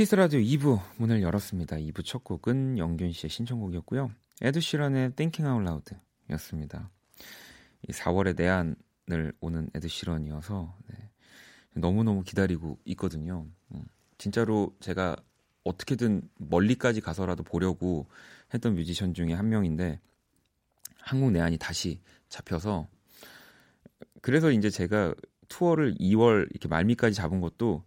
[0.00, 1.76] 키스 라디오 2부 문을 열었습니다.
[1.76, 4.10] 2부 첫 곡은 영균 씨의 신청곡이었고요.
[4.40, 5.92] 에드 시런의 Thinking Out
[6.30, 6.88] Loud였습니다.
[7.86, 10.96] 이 4월에 내한을 오는 에드 시런이어서 네,
[11.74, 13.46] 너무너무 기다리고 있거든요.
[13.74, 13.84] 음,
[14.16, 15.16] 진짜로 제가
[15.64, 18.06] 어떻게든 멀리까지 가서라도 보려고
[18.54, 20.00] 했던 뮤지션 중에 한 명인데
[20.96, 22.88] 한국 내한이 다시 잡혀서
[24.22, 25.14] 그래서 이제 제가
[25.48, 27.84] 투어를 2월 이렇게 말미까지 잡은 것도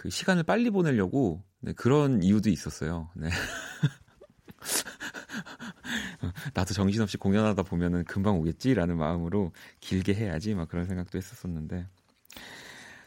[0.00, 3.10] 그 시간을 빨리 보내려고 네, 그런 이유도 있었어요.
[3.14, 3.28] 네.
[6.54, 11.86] 나도 정신없이 공연하다 보면은 금방 오겠지라는 마음으로 길게 해야지 막 그런 생각도 했었었는데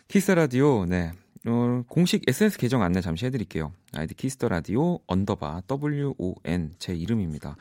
[0.08, 1.14] 키스 더 라디오 네
[1.48, 3.74] 어, 공식 SNS 계정 안내 잠시 해드릴게요.
[3.94, 7.56] 아이디 키스 더 라디오 언더바 WON 제 이름입니다.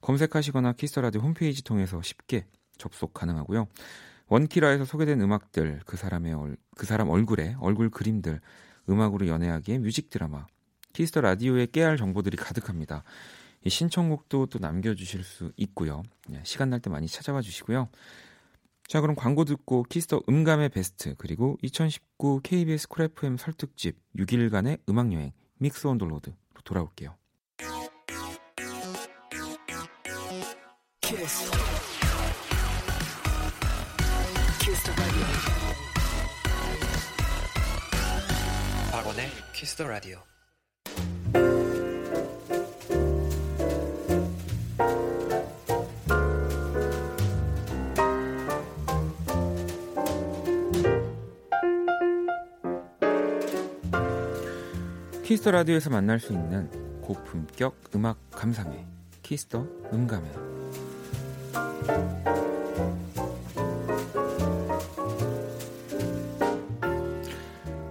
[0.00, 2.46] 검색하시거나 키스 더 라디오 홈페이지 통해서 쉽게
[2.78, 3.66] 접속 가능하고요.
[4.28, 8.40] 원키라에서 소개된 음악들, 그 사람의 얼, 그 사람 얼굴에 얼굴 그림들,
[8.88, 10.46] 음악으로 연애하기에 뮤직 드라마,
[10.92, 13.04] 키스 더 라디오에 깨알 정보들이 가득합니다.
[13.64, 16.02] 이 신청곡도 또 남겨주실 수 있고요.
[16.28, 17.88] 네, 시간 날 때 많이 찾아와 주시고요.
[18.86, 24.80] 자, 그럼 광고 듣고 키스 더 음감회 베스트 그리고 2019 KBS 쿨 FM 설특집 6일간의
[24.88, 26.32] 음악 여행 믹스 온 돌로드
[26.64, 27.16] 돌아올게요.
[31.02, 31.50] Kiss.
[34.60, 35.87] Kiss the radio.
[38.98, 40.18] 박원의 키스 더 라디오.
[55.22, 56.68] 키스 더 라디오에서 만날 수 있는
[57.00, 58.84] 고품격 음악 감상회
[59.22, 60.28] 키스 더 음감회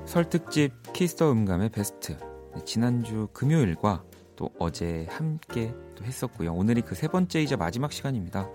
[0.05, 2.17] 설특집 키스 더 음감회 베스트.
[2.55, 4.03] 네, 지난주 금요일과
[4.35, 6.51] 또 어제 함께 또 했었고요.
[6.55, 8.49] 오늘이 그 세 번째이자 마지막 시간입니다.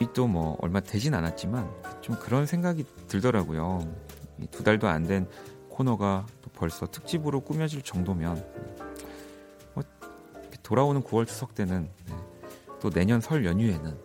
[0.00, 3.86] 이 또 뭐 얼마 되진 않았지만 좀 그런 생각이 들더라고요.
[4.40, 5.28] 이두 달도 안 된
[5.68, 8.44] 코너가 또 벌써 특집으로 꾸며질 정도면
[9.74, 9.84] 뭐
[10.64, 12.14] 돌아오는 9월 추석 때는 네,
[12.80, 13.96] 또 내년 설 연휴에는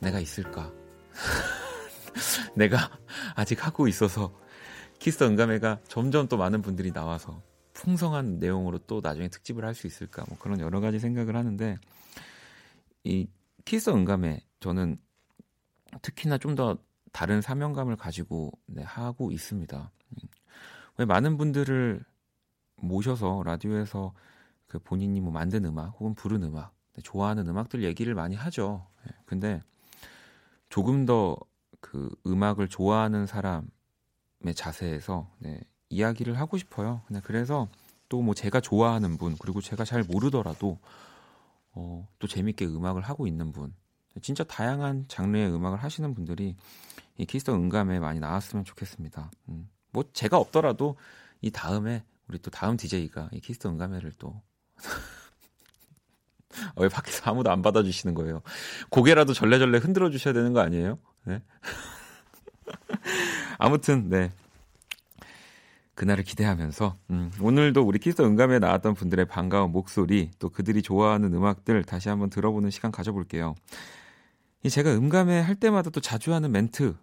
[0.00, 0.72] 내가 있을까?
[2.56, 2.90] 내가
[3.36, 4.32] 아직 하고 있어서
[4.98, 7.42] 키스 더 음감회가 점점 또 많은 분들이 나와서
[7.74, 10.24] 풍성한 내용으로 또 나중에 특집을 할 수 있을까?
[10.28, 11.76] 뭐 그런 여러 가지 생각을 하는데
[13.04, 13.28] 이
[13.64, 14.98] 키스 더 음감회 저는
[16.02, 16.78] 특히나 좀 더
[17.12, 19.90] 다른 사명감을 가지고 네, 하고 있습니다.
[20.98, 22.04] 왜 많은 분들을
[22.76, 24.12] 모셔서 라디오에서
[24.66, 28.88] 그 본인이 뭐 만든 음악 혹은 부른 음악, 네, 좋아하는 음악들 얘기를 많이 하죠.
[29.06, 29.62] 예, 근데
[30.68, 31.36] 조금 더
[31.84, 33.68] 그 음악을 좋아하는 사람의
[34.52, 37.00] 자세에서 네, 이야기를 하고 싶어요.
[37.08, 37.68] 네, 그래서
[38.08, 40.78] 또 뭐 제가 좋아하는 분 그리고 제가 잘 모르더라도
[41.72, 43.74] 어, 또 재밌게 음악을 하고 있는 분
[44.22, 46.54] 진짜 다양한 장르의 음악을 하시는 분들이
[47.16, 49.30] 이 키스 더 음감회에 많이 나왔으면 좋겠습니다.
[49.48, 49.68] 음.
[49.90, 50.96] 뭐 제가 없더라도
[51.40, 54.42] 이 다음에 우리 또 다음 DJ가 이 키스 더 음감회를 또 어,
[56.82, 58.42] 왜 밖에서 아무도 안 받아주시는 거예요?
[58.90, 60.98] 고개라도 절레절레 흔들어 주셔야 되는 거 아니에요?
[61.24, 61.42] 네.
[63.58, 64.32] 아무튼 네
[65.94, 71.32] 그날을 기대하면서 음, 오늘도 우리 키스 더 음감회에 나왔던 분들의 반가운 목소리 또 그들이 좋아하는
[71.32, 73.54] 음악들 다시 한번 들어보는 시간 가져볼게요.
[74.68, 76.96] 제가 음감회 할 때마다 또 자주 하는 멘트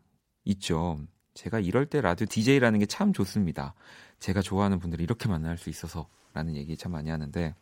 [0.46, 1.00] 있죠.
[1.36, 3.74] 제가 이럴 때 라디오 DJ라는 게 참 좋습니다.
[4.20, 7.56] 제가 좋아하는 분들을 이렇게 만날 수 있어서라는 얘기 참 많이 하는데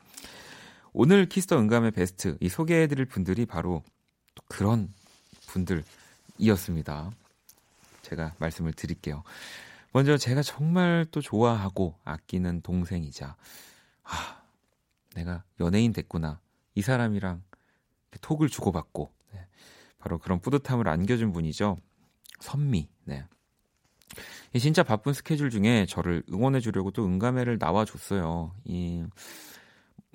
[0.94, 3.84] 오늘 키스 더 음감회 베스트 이 소개해드릴 분들이 바로
[4.48, 4.92] 그런
[5.48, 7.12] 분들이었습니다.
[8.10, 9.24] 제가 말씀을 드릴게요.
[9.92, 13.36] 먼저 제가 정말 또 좋아하고 아끼는 동생이자
[14.04, 14.44] 아
[15.16, 16.40] 내가 연예인 됐구나
[16.76, 17.42] 이 사람이랑
[18.22, 19.48] 톡을 주고받고 네.
[19.98, 21.78] 바로 그런 뿌듯함을 안겨준 분이죠
[22.40, 23.26] 선미 네.
[24.60, 29.06] 진짜 바쁜 스케줄 중에 저를 응원해 주려고 또 응감회를 나와 줬어요 이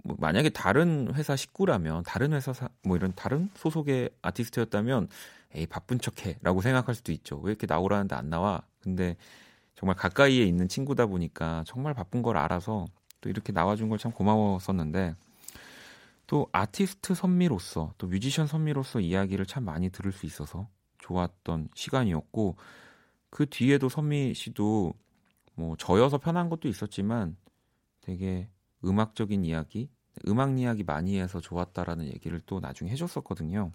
[0.05, 5.09] 뭐 만약에 다른 회사 식구라면 다른 회사 사, 뭐 이런 다른 소속의 아티스트였다면
[5.55, 7.39] 에이 바쁜 척해라고 생각할 수도 있죠.
[7.39, 8.63] 왜 이렇게 나오라는데 안 나와?
[8.81, 9.17] 근데
[9.77, 12.87] 정말 가까이에 있는 친구다 보니까 정말 바쁜 걸 알아서
[13.21, 15.15] 또 이렇게 나와준 걸 참 고마웠었는데
[16.27, 22.57] 또 아티스트 선미로서 또 뮤지션 선미로서 이야기를 참 많이 들을 수 있어서 좋았던 시간이었고
[23.31, 24.95] 그 뒤에도 선미 씨도
[25.55, 27.37] 뭐 저여서 편한 것도 있었지만
[28.01, 28.49] 되게
[28.85, 29.91] 음악적인 이야기,
[30.29, 33.73] 음악 이야기 많이 해서 좋았다라는 얘기를 또 나중에 해줬었거든요.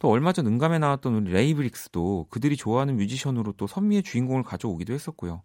[0.00, 5.42] 또 얼마 전 응감에 나왔던 우리 레이브릭스도 그들이 좋아하는 뮤지션으로 또 선미의 주인공을 가져오기도 했었고요.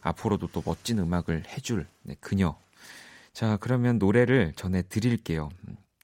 [0.00, 2.56] 앞으로도 또 멋진 음악을 해줄 네, 그녀.
[3.32, 5.48] 자, 그러면 노래를 전해 드릴게요.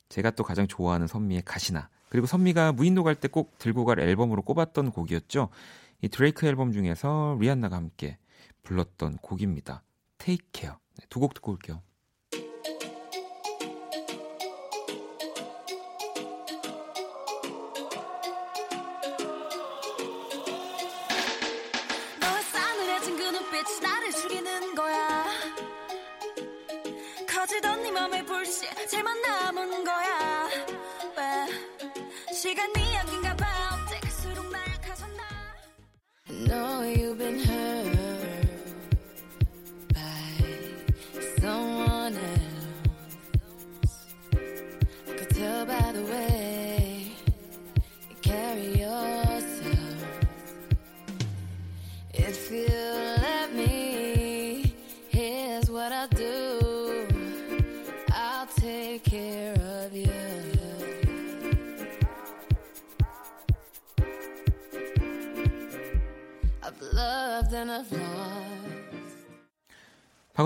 [0.08, 1.88] 제가 또 가장 좋아하는 선미의 가시나.
[2.08, 5.48] 그리고 선미가 무인도 갈 때 꼭 들고 갈 앨범으로 꼽았던 곡이었죠.
[6.00, 8.16] 이 드레이크 앨범 중에서 리안나가 함께
[8.62, 9.82] 불렀던 곡입니다.
[10.18, 10.76] Take Care.
[10.98, 11.82] 네, 두곡 듣고 올게요.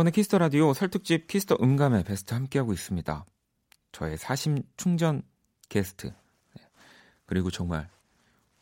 [0.02, 3.24] 박원의 키스 더 라디오 설특집 키스 더 음감회 베스트 함께하고 있습니다.
[3.92, 5.22] 저의 사심 충전
[5.68, 6.08] 게스트.
[6.08, 6.62] 네.
[7.26, 7.88] 그리고 정말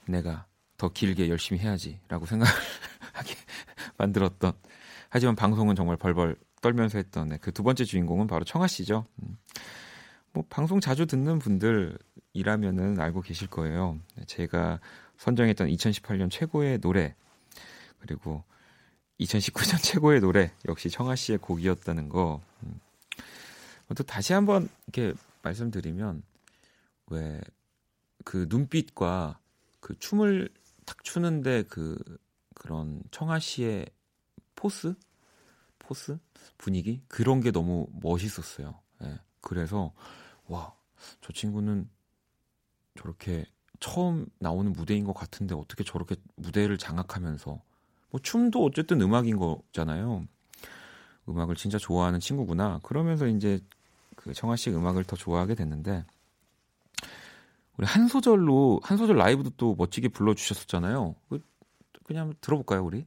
[0.07, 2.53] 내가 더 길게 열심히 해야지라고 생각을
[3.15, 3.35] 하게
[3.97, 4.53] 만들었던.
[5.09, 9.07] 하지만 방송은 정말 벌벌 떨면서 했던 네, 그두 번째 주인공은 바로 청하 씨죠.
[9.23, 9.39] 음.
[10.33, 13.99] 뭐 방송 자주 듣는 분들이라면은 알고 계실 거예요.
[14.17, 14.79] 네, 제가
[15.17, 17.15] 선정했던 2018년 최고의 노래
[17.99, 18.45] 그리고
[19.21, 22.41] 2019년 최고의 노래 역시 청아 씨의 곡이었다는 거.
[22.65, 22.81] 음.
[23.97, 26.23] 또 다시 한번 이렇게 말씀드리면
[27.09, 27.41] 왜
[28.25, 29.39] 그 눈빛과
[29.81, 30.51] 그 춤을
[30.85, 31.99] 탁 추는데 그
[32.55, 33.87] 그런 청아 씨의
[34.55, 34.95] 포스
[35.79, 36.19] 포스
[36.59, 38.79] 분위기 그런 게 너무 멋있었어요.
[39.03, 39.19] 예.
[39.41, 39.93] 그래서
[40.47, 40.73] 와
[41.23, 41.89] 저 친구는
[42.99, 43.47] 저렇게
[43.81, 47.63] 처음 나오는 무대인 것 같은데 어떻게 저렇게 무대를 장악하면서
[48.11, 50.27] 뭐 춤도 어쨌든 음악인 거잖아요.
[51.29, 52.81] 음악을 진짜 좋아하는 친구구나.
[52.83, 53.61] 그러면서 이제
[54.17, 56.05] 그 청아 씨 음악을 더 좋아하게 됐는데
[57.77, 61.15] 우리 한 소절로 한 소절 라이브도 또 멋지게 불러 주셨었잖아요.
[61.29, 61.41] 그,
[62.05, 63.07] 그냥 들어볼까요, 우리?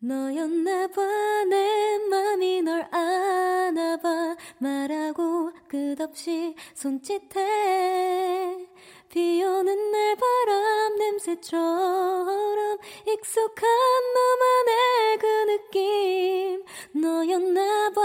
[0.00, 8.66] 너였나 봐 내 맘이 널 아나 봐 말하고 끝없이 손짓해
[9.14, 13.68] 비 오는 날 바람 냄새처럼 익숙한
[14.14, 16.64] 너만의 그 느낌
[17.00, 18.02] 너였나 봐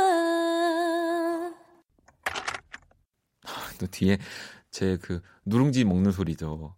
[3.80, 4.18] 또 뒤에
[4.72, 6.76] 제 그 누룽지 먹는 소리죠.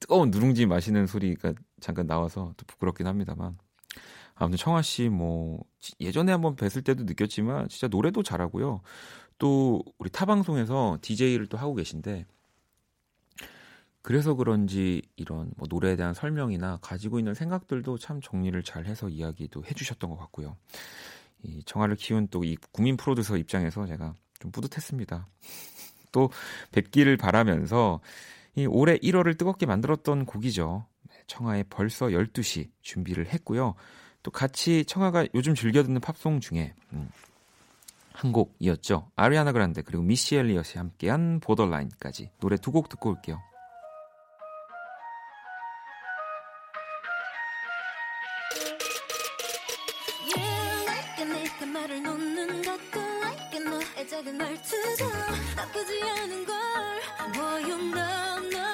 [0.00, 3.58] 뜨거운 누룽지 마시는 소리가 잠깐 나와서 또 부끄럽긴 합니다만.
[4.36, 5.64] 아무튼 청아 씨 뭐
[6.00, 8.80] 예전에 한번 뵀을 때도 느꼈지만 진짜 노래도 잘하고요.
[9.38, 12.24] 또 우리 타 방송에서 DJ를 또 하고 계신데
[14.04, 19.64] 그래서 그런지 이런 뭐 노래에 대한 설명이나 가지고 있는 생각들도 참 정리를 잘 해서 이야기도
[19.64, 20.58] 해주셨던 것 같고요.
[21.42, 25.26] 이 청아를 키운 또 이 국민 프로듀서 입장에서 제가 좀 뿌듯했습니다.
[26.12, 26.28] 또
[26.72, 28.00] 뵙기를 바라면서
[28.56, 30.84] 이 올해 1월을 뜨겁게 만들었던 곡이죠.
[31.08, 33.74] 네, 청아의 벌써 12시 준비를 했고요.
[34.22, 37.08] 또 같이 청아가 요즘 즐겨 듣는 팝송 중에 음,
[38.12, 39.10] 한 곡이었죠.
[39.16, 43.40] 아리아나 그란데 그리고 미시 엘리엇이 함께한 보더라인까지 노래 두 곡 듣고 올게요.
[51.74, 55.08] 말을 놓는 것도 like 너의 작은 말투도
[55.56, 56.54] 나쁘지 않은 걸.
[57.32, 58.73] Boy you know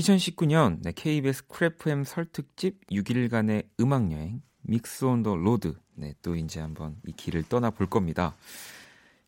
[0.00, 6.36] 2019년 네, KBS 쿨 FM 설특집 6일간의 음악 여행 Mix on the Road 네, 또
[6.36, 8.34] 이제 한번 이 길을 떠나 볼 겁니다.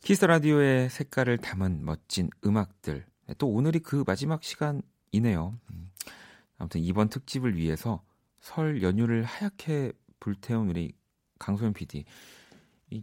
[0.00, 3.04] 키스 더 라디오의 색깔을 담은 멋진 음악들.
[3.26, 5.58] 네, 또 오늘이 그 마지막 시간이네요.
[5.70, 5.90] 음,
[6.56, 8.02] 아무튼 이번 특집을 위해서
[8.40, 10.92] 설 연휴를 하얗게 불태운 우리
[11.38, 12.04] 강소연 PD.
[12.90, 13.02] 이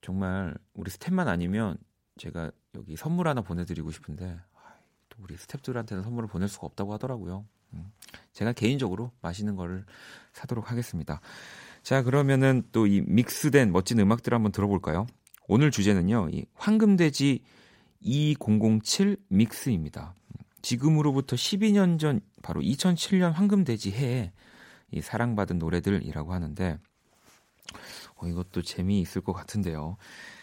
[0.00, 1.76] 정말 우리 스탭만 아니면
[2.18, 4.51] 제가 여기 선물 하나 보내드리고 싶은데 또
[5.22, 7.44] 우리 스탭들한테는 선물을 보낼 수가 없다고 하더라고요.
[7.74, 7.92] 음,
[8.32, 9.84] 제가 개인적으로 맛있는 거를
[10.32, 11.20] 사도록 하겠습니다.
[11.82, 15.06] 자, 그러면은 또 이 믹스된 멋진 음악들 한번 들어볼까요?
[15.48, 17.42] 오늘 주제는요, 이 황금돼지
[18.00, 20.14] 2007 믹스입니다.
[20.62, 24.32] 지금으로부터 12년 전, 바로 2007년 황금돼지 해에
[24.90, 26.78] 이 사랑받은 노래들이라고 하는데,
[28.16, 29.96] 어, 이것도 재미있을 것 같은데요.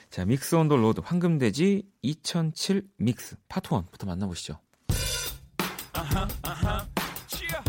[0.10, 4.60] 자, 믹스 온 더 로드 황금돼지 2007 믹스 파트 1부터 만나보시죠.
[6.12, 6.86] Uh-huh, uh-huh.
[7.28, 7.62] Cheer.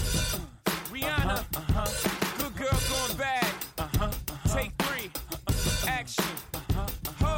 [0.88, 1.44] Rihanna.
[1.44, 1.80] Uh-huh.
[1.80, 2.38] uh-huh.
[2.38, 3.52] Good girl going bad.
[3.76, 4.10] Uh-huh.
[4.56, 5.10] Take three.
[5.86, 6.24] Action.
[7.20, 7.36] Ho.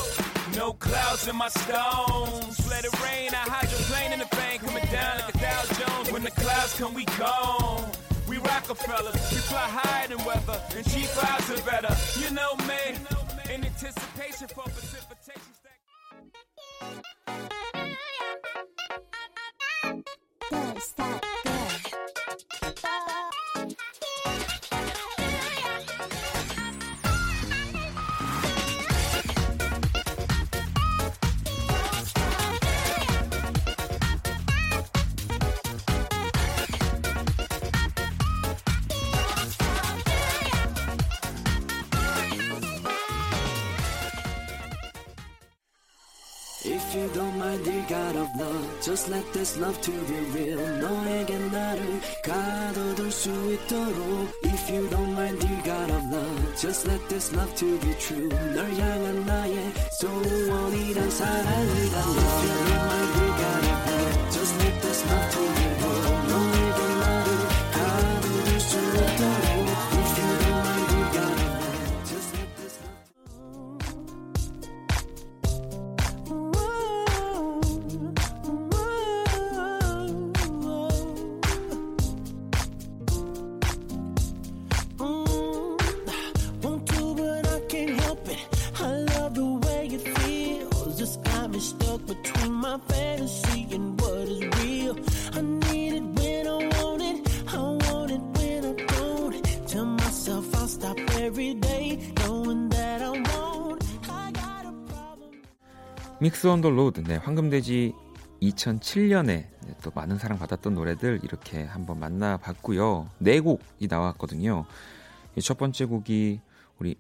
[0.55, 2.71] No clouds in my stones.
[2.71, 3.31] Let it rain.
[3.35, 4.63] I hydroplane in the bank.
[4.63, 6.13] Coming down like a Dow Jones.
[6.13, 7.91] When the clouds come, we gone.
[8.29, 9.19] We Rockefellers.
[9.33, 10.61] We fly higher than weather.
[10.77, 11.93] And cheap vibes are better.
[12.23, 12.95] You know me.
[13.53, 15.53] In anticipation for precipitation.
[20.83, 21.32] stop.
[46.82, 50.60] If you don't mind the God of love Just let this love to be real
[50.80, 57.00] 너에게 나를 가둬둘 수 있도록 If you don't mind the God of love Just let
[57.10, 63.14] this love to be true 널 향한 나의 소원이란 사랑이란 love If you don't mind
[63.14, 63.91] the God of love
[106.23, 107.93] Mix on the Road, 네, 황금돼지
[108.43, 109.49] 2007년에
[109.83, 113.11] 또 많은 사랑 받았던 노래들 이렇게 한번 만나봤고요.
[113.19, 114.65] 네 곡이 나왔거든요.
[115.35, 116.41] 이첫 번째 곡이
[116.79, 116.95] 우리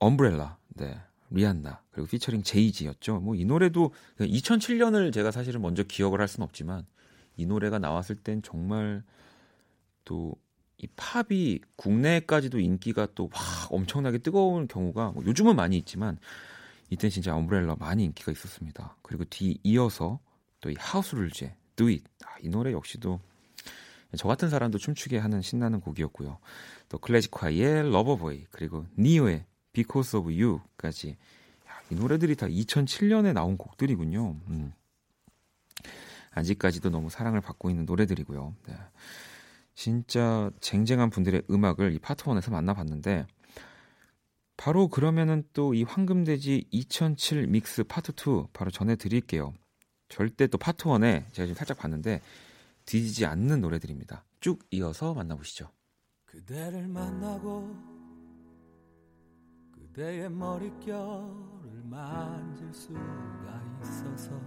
[0.00, 1.00] Umbrella, 네,
[1.30, 3.20] 리안나 그리고 피처링 제이지였죠.
[3.20, 6.84] 뭐 이 노래도 2007년을 제가 사실은 먼저 기억을 할 수는 없지만
[7.38, 9.02] 이 노래가 나왔을 땐 정말
[10.04, 10.36] 또
[10.82, 13.32] 이 팝이 국내까지도 인기가 또막
[13.70, 16.18] 엄청나게 뜨거운 경우가 뭐 요즘은 많이 있지만
[16.92, 18.98] 이때 진짜 Umbrella 많이 인기가 있었습니다.
[19.00, 20.20] 그리고 뒤 이어서
[20.60, 23.18] 또 이 하우스 룰즈의 Do It 아, 이 노래 역시도
[24.18, 26.38] 저 같은 사람도 춤추게 하는 신나는 곡이었고요.
[26.90, 31.16] 또 클래지콰이의 Lover Boy 그리고 니요의 Because of You까지
[31.66, 34.36] 야, 이 노래들이 다 2007년에 나온 곡들이군요.
[34.48, 34.74] 음.
[36.32, 38.54] 아직까지도 너무 사랑을 받고 있는 노래들이고요.
[38.66, 38.74] 네.
[39.74, 43.26] 진짜 쟁쟁한 분들의 음악을 이 파트 1에서 만나봤는데
[44.56, 49.52] 바로 그러면은 또 이 황금돼지 2007 믹스 파트 2 바로 전해드릴게요.
[50.08, 52.20] 절대 또 파트 1에 제가 지금 살짝 봤는데
[52.84, 54.24] 뒤지지 않는 노래들입니다.
[54.40, 55.70] 쭉 이어서 만나보시죠.
[56.26, 57.74] 그대를 만나고
[59.72, 64.40] 그대의 머릿결을 만질 수가 있어서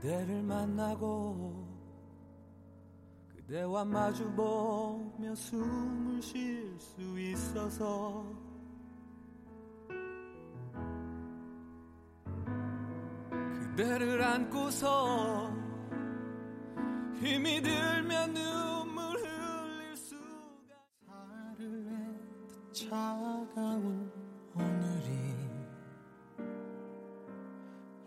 [0.00, 1.61] 그대를 만나고
[3.52, 8.24] 그대와 마주보며 숨을 쉴 수 있어서
[13.76, 15.54] 그대를 안고서
[17.20, 20.74] 힘이 들면 눈물 흘릴 수가
[21.06, 21.90] 사르르
[22.72, 24.10] 차가운
[24.54, 25.36] 오늘이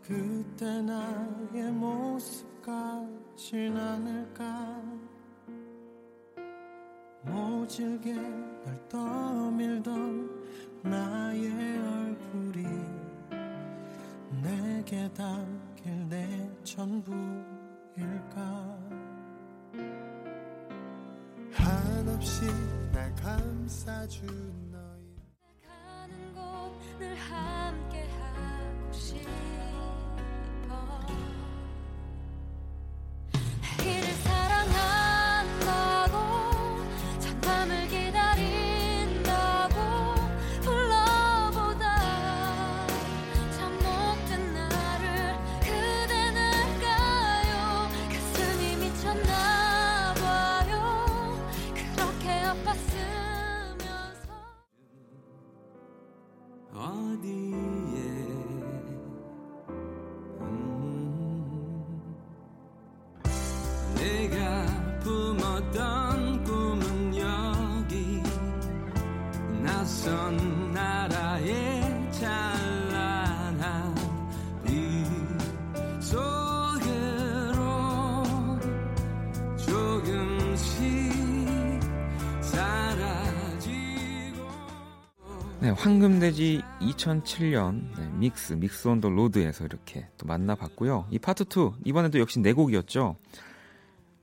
[0.02, 4.95] 그때 나의 모습 같진 않을까
[7.66, 10.30] 모질게 널 떠밀던
[10.84, 11.49] 나의
[11.80, 12.63] 얼굴이
[14.43, 17.16] 내게 담길 내 전부일까?
[21.53, 22.45] 한없이
[22.93, 24.28] 날 감싸준
[24.72, 25.01] 너의
[25.63, 27.85] 가는 곳늘 함
[85.96, 91.08] 황금돼지 2007년 네, Mix Mix on the Road에서 이렇게 또 만나봤고요.
[91.10, 93.16] 이 파트 2 이번에도 역시 네 곡이었죠.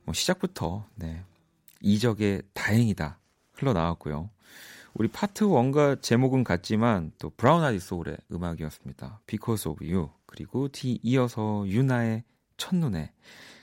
[0.03, 1.23] 뭐 시작부터 네,
[1.81, 3.17] 이적의 다행이다
[3.53, 4.29] 흘러나왔고요.
[4.93, 9.21] 우리 파트 1과 제목은 같지만 또 브라운 아이드 소울의 음악이었습니다.
[9.25, 12.23] Because of You 그리고 뒤 이어서 윤하의
[12.57, 13.11] 첫눈에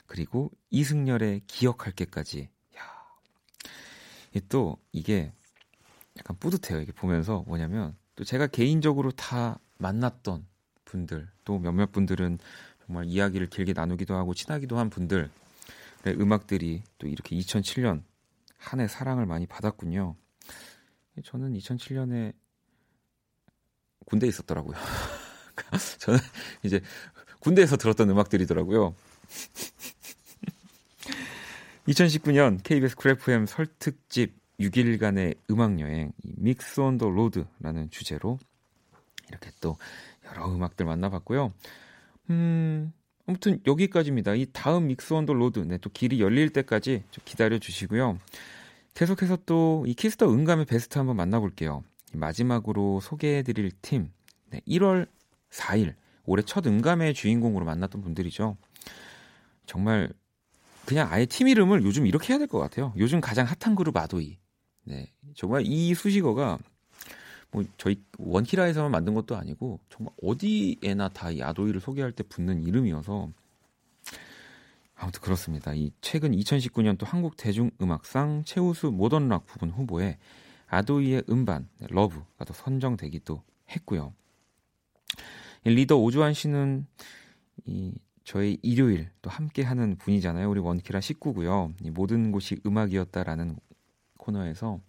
[0.06, 2.48] 그리고 이승열의 기억할게까지.
[2.76, 5.32] 야, 또 이게
[6.18, 6.80] 약간 뿌듯해요.
[6.80, 10.46] 이게 보면서 뭐냐면 또 제가 개인적으로 다 만났던
[10.84, 12.38] 분들 또 몇몇 분들은
[12.84, 15.30] 정말 이야기를 길게 나누기도 하고 친하기도 한 분들의
[16.06, 18.02] 음악들이 또 이렇게 2007년
[18.58, 20.16] 한 해 사랑을 많이 받았군요.
[21.24, 22.34] 저는 2007년에
[24.04, 24.76] 군대에 있었더라고요.
[26.00, 26.20] 저는
[26.62, 26.82] 이제
[27.38, 28.94] 군대에서 들었던 음악들이더라고요.
[31.88, 38.38] 2019년 KBS Cool FM 설특집 6일간의 음악 여행 Mix on the Road라는 주제로
[39.28, 39.76] 이렇게 또
[40.26, 41.52] 여러 음악들 만나봤고요.
[42.30, 42.92] 음,
[43.26, 44.34] 아무튼 여기까지입니다.
[44.34, 48.18] 이 다음 Mix on the Road 네, 또 길이 열릴 때까지 좀 기다려 주시고요.
[48.94, 51.82] 계속해서 또 이 Kiss the 음감의 베스트 한번 만나볼게요.
[52.12, 54.10] 마지막으로 소개해드릴 팀
[54.50, 55.06] 네, 1월
[55.50, 55.94] 4일
[56.26, 58.56] 올해 첫 음감의 주인공으로 만났던 분들이죠.
[59.66, 60.12] 정말
[60.86, 62.92] 그냥 아예 팀 이름을 요즘 이렇게 해야 될 것 같아요.
[62.96, 64.38] 요즘 가장 핫한 그룹 아도이.
[64.84, 66.58] 네, 정말 이 수식어가
[67.50, 73.30] 뭐 저희 원키라에서만 만든 것도 아니고 정말 어디에나 다 이 아도이를 소개할 때 붙는 이름이어서
[74.94, 75.74] 아무튼 그렇습니다.
[75.74, 80.18] 이 최근 2019년 또 한국 대중음악상 최우수 modern rock 부분 후보에
[80.68, 84.12] 아도이의 음반 네, LOVE가 또 선정되기도 했고요.
[85.64, 86.86] 이 리더 오주환 씨는
[87.66, 87.92] 이
[88.24, 90.48] 저희 일요일 또 함께하는 분이잖아요.
[90.48, 91.72] 우리 원키라 식구고요.
[91.82, 93.56] 이 모든 곳이 음악이었다라는
[94.30, 94.80] 코너에서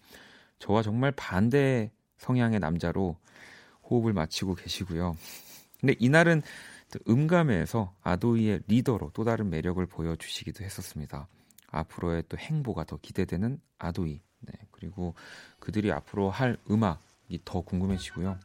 [0.60, 3.18] 저와 정말 반대 성향의 남자로
[3.90, 5.18] 호흡을 맞추고 계시고요.
[5.80, 6.42] 근데 이날은
[7.08, 11.28] 음감에서 아도이의 리더로 또 다른 매력을 보여주시기도 했었습니다.
[11.68, 14.22] 앞으로의 또 행보가 더 기대되는 아도이.
[14.42, 15.16] 네, 그리고
[15.60, 18.38] 그들이 앞으로 할 음악이 더 궁금해지고요.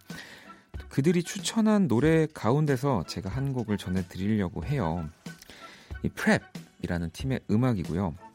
[0.88, 5.08] 그들이 추천한 노래 가운데서 제가 한 곡을 전해드리려고 해요.
[6.02, 8.25] 이 프랩이라는 팀의 음악이고요.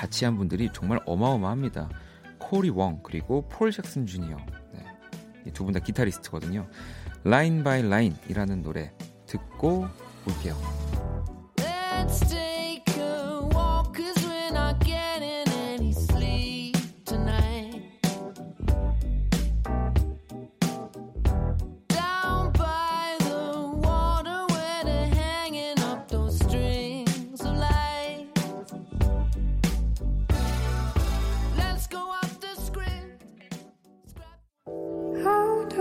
[0.00, 1.90] 같이 한 분들이 정말 어마어마합니다.
[2.38, 4.38] 코리 웡 그리고 폴 잭슨 주니어
[4.72, 6.66] 네, 두분 다 기타리스트거든요.
[7.22, 8.94] Line By Line이라는 노래
[9.26, 9.86] 듣고
[10.26, 10.56] 올게요.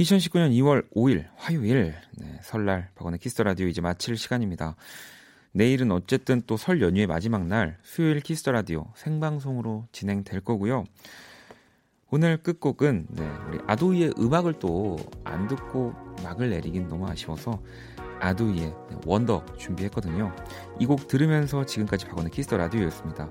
[0.00, 4.74] 2019년 2월 5일 화요일 네, 설날 박원의 Kiss the Radio 이제 마칠 시간입니다.
[5.52, 10.84] 내일은 어쨌든 또 설 연휴의 마지막 날 수요일 Kiss the Radio 생방송으로 진행될 거고요.
[12.10, 15.92] 오늘 끝곡은 네, 우리 아도이의 음악을 또 안 듣고
[16.24, 17.62] 막을 내리긴 너무 아쉬워서
[18.20, 20.34] 아도이의 네, Wonder 준비했거든요.
[20.80, 23.28] 이 곡 들으면서 지금까지 박원의 Kiss the Radio였습니다.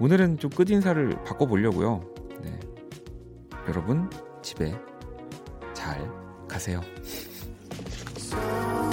[0.00, 2.14] 오늘은 좀 끝인사를 바꿔보려고요.
[2.42, 2.58] 네.
[3.68, 4.10] 여러분
[4.42, 4.74] 집에
[5.84, 6.00] 잘
[6.48, 6.80] 가세요.
[8.16, 8.83] 서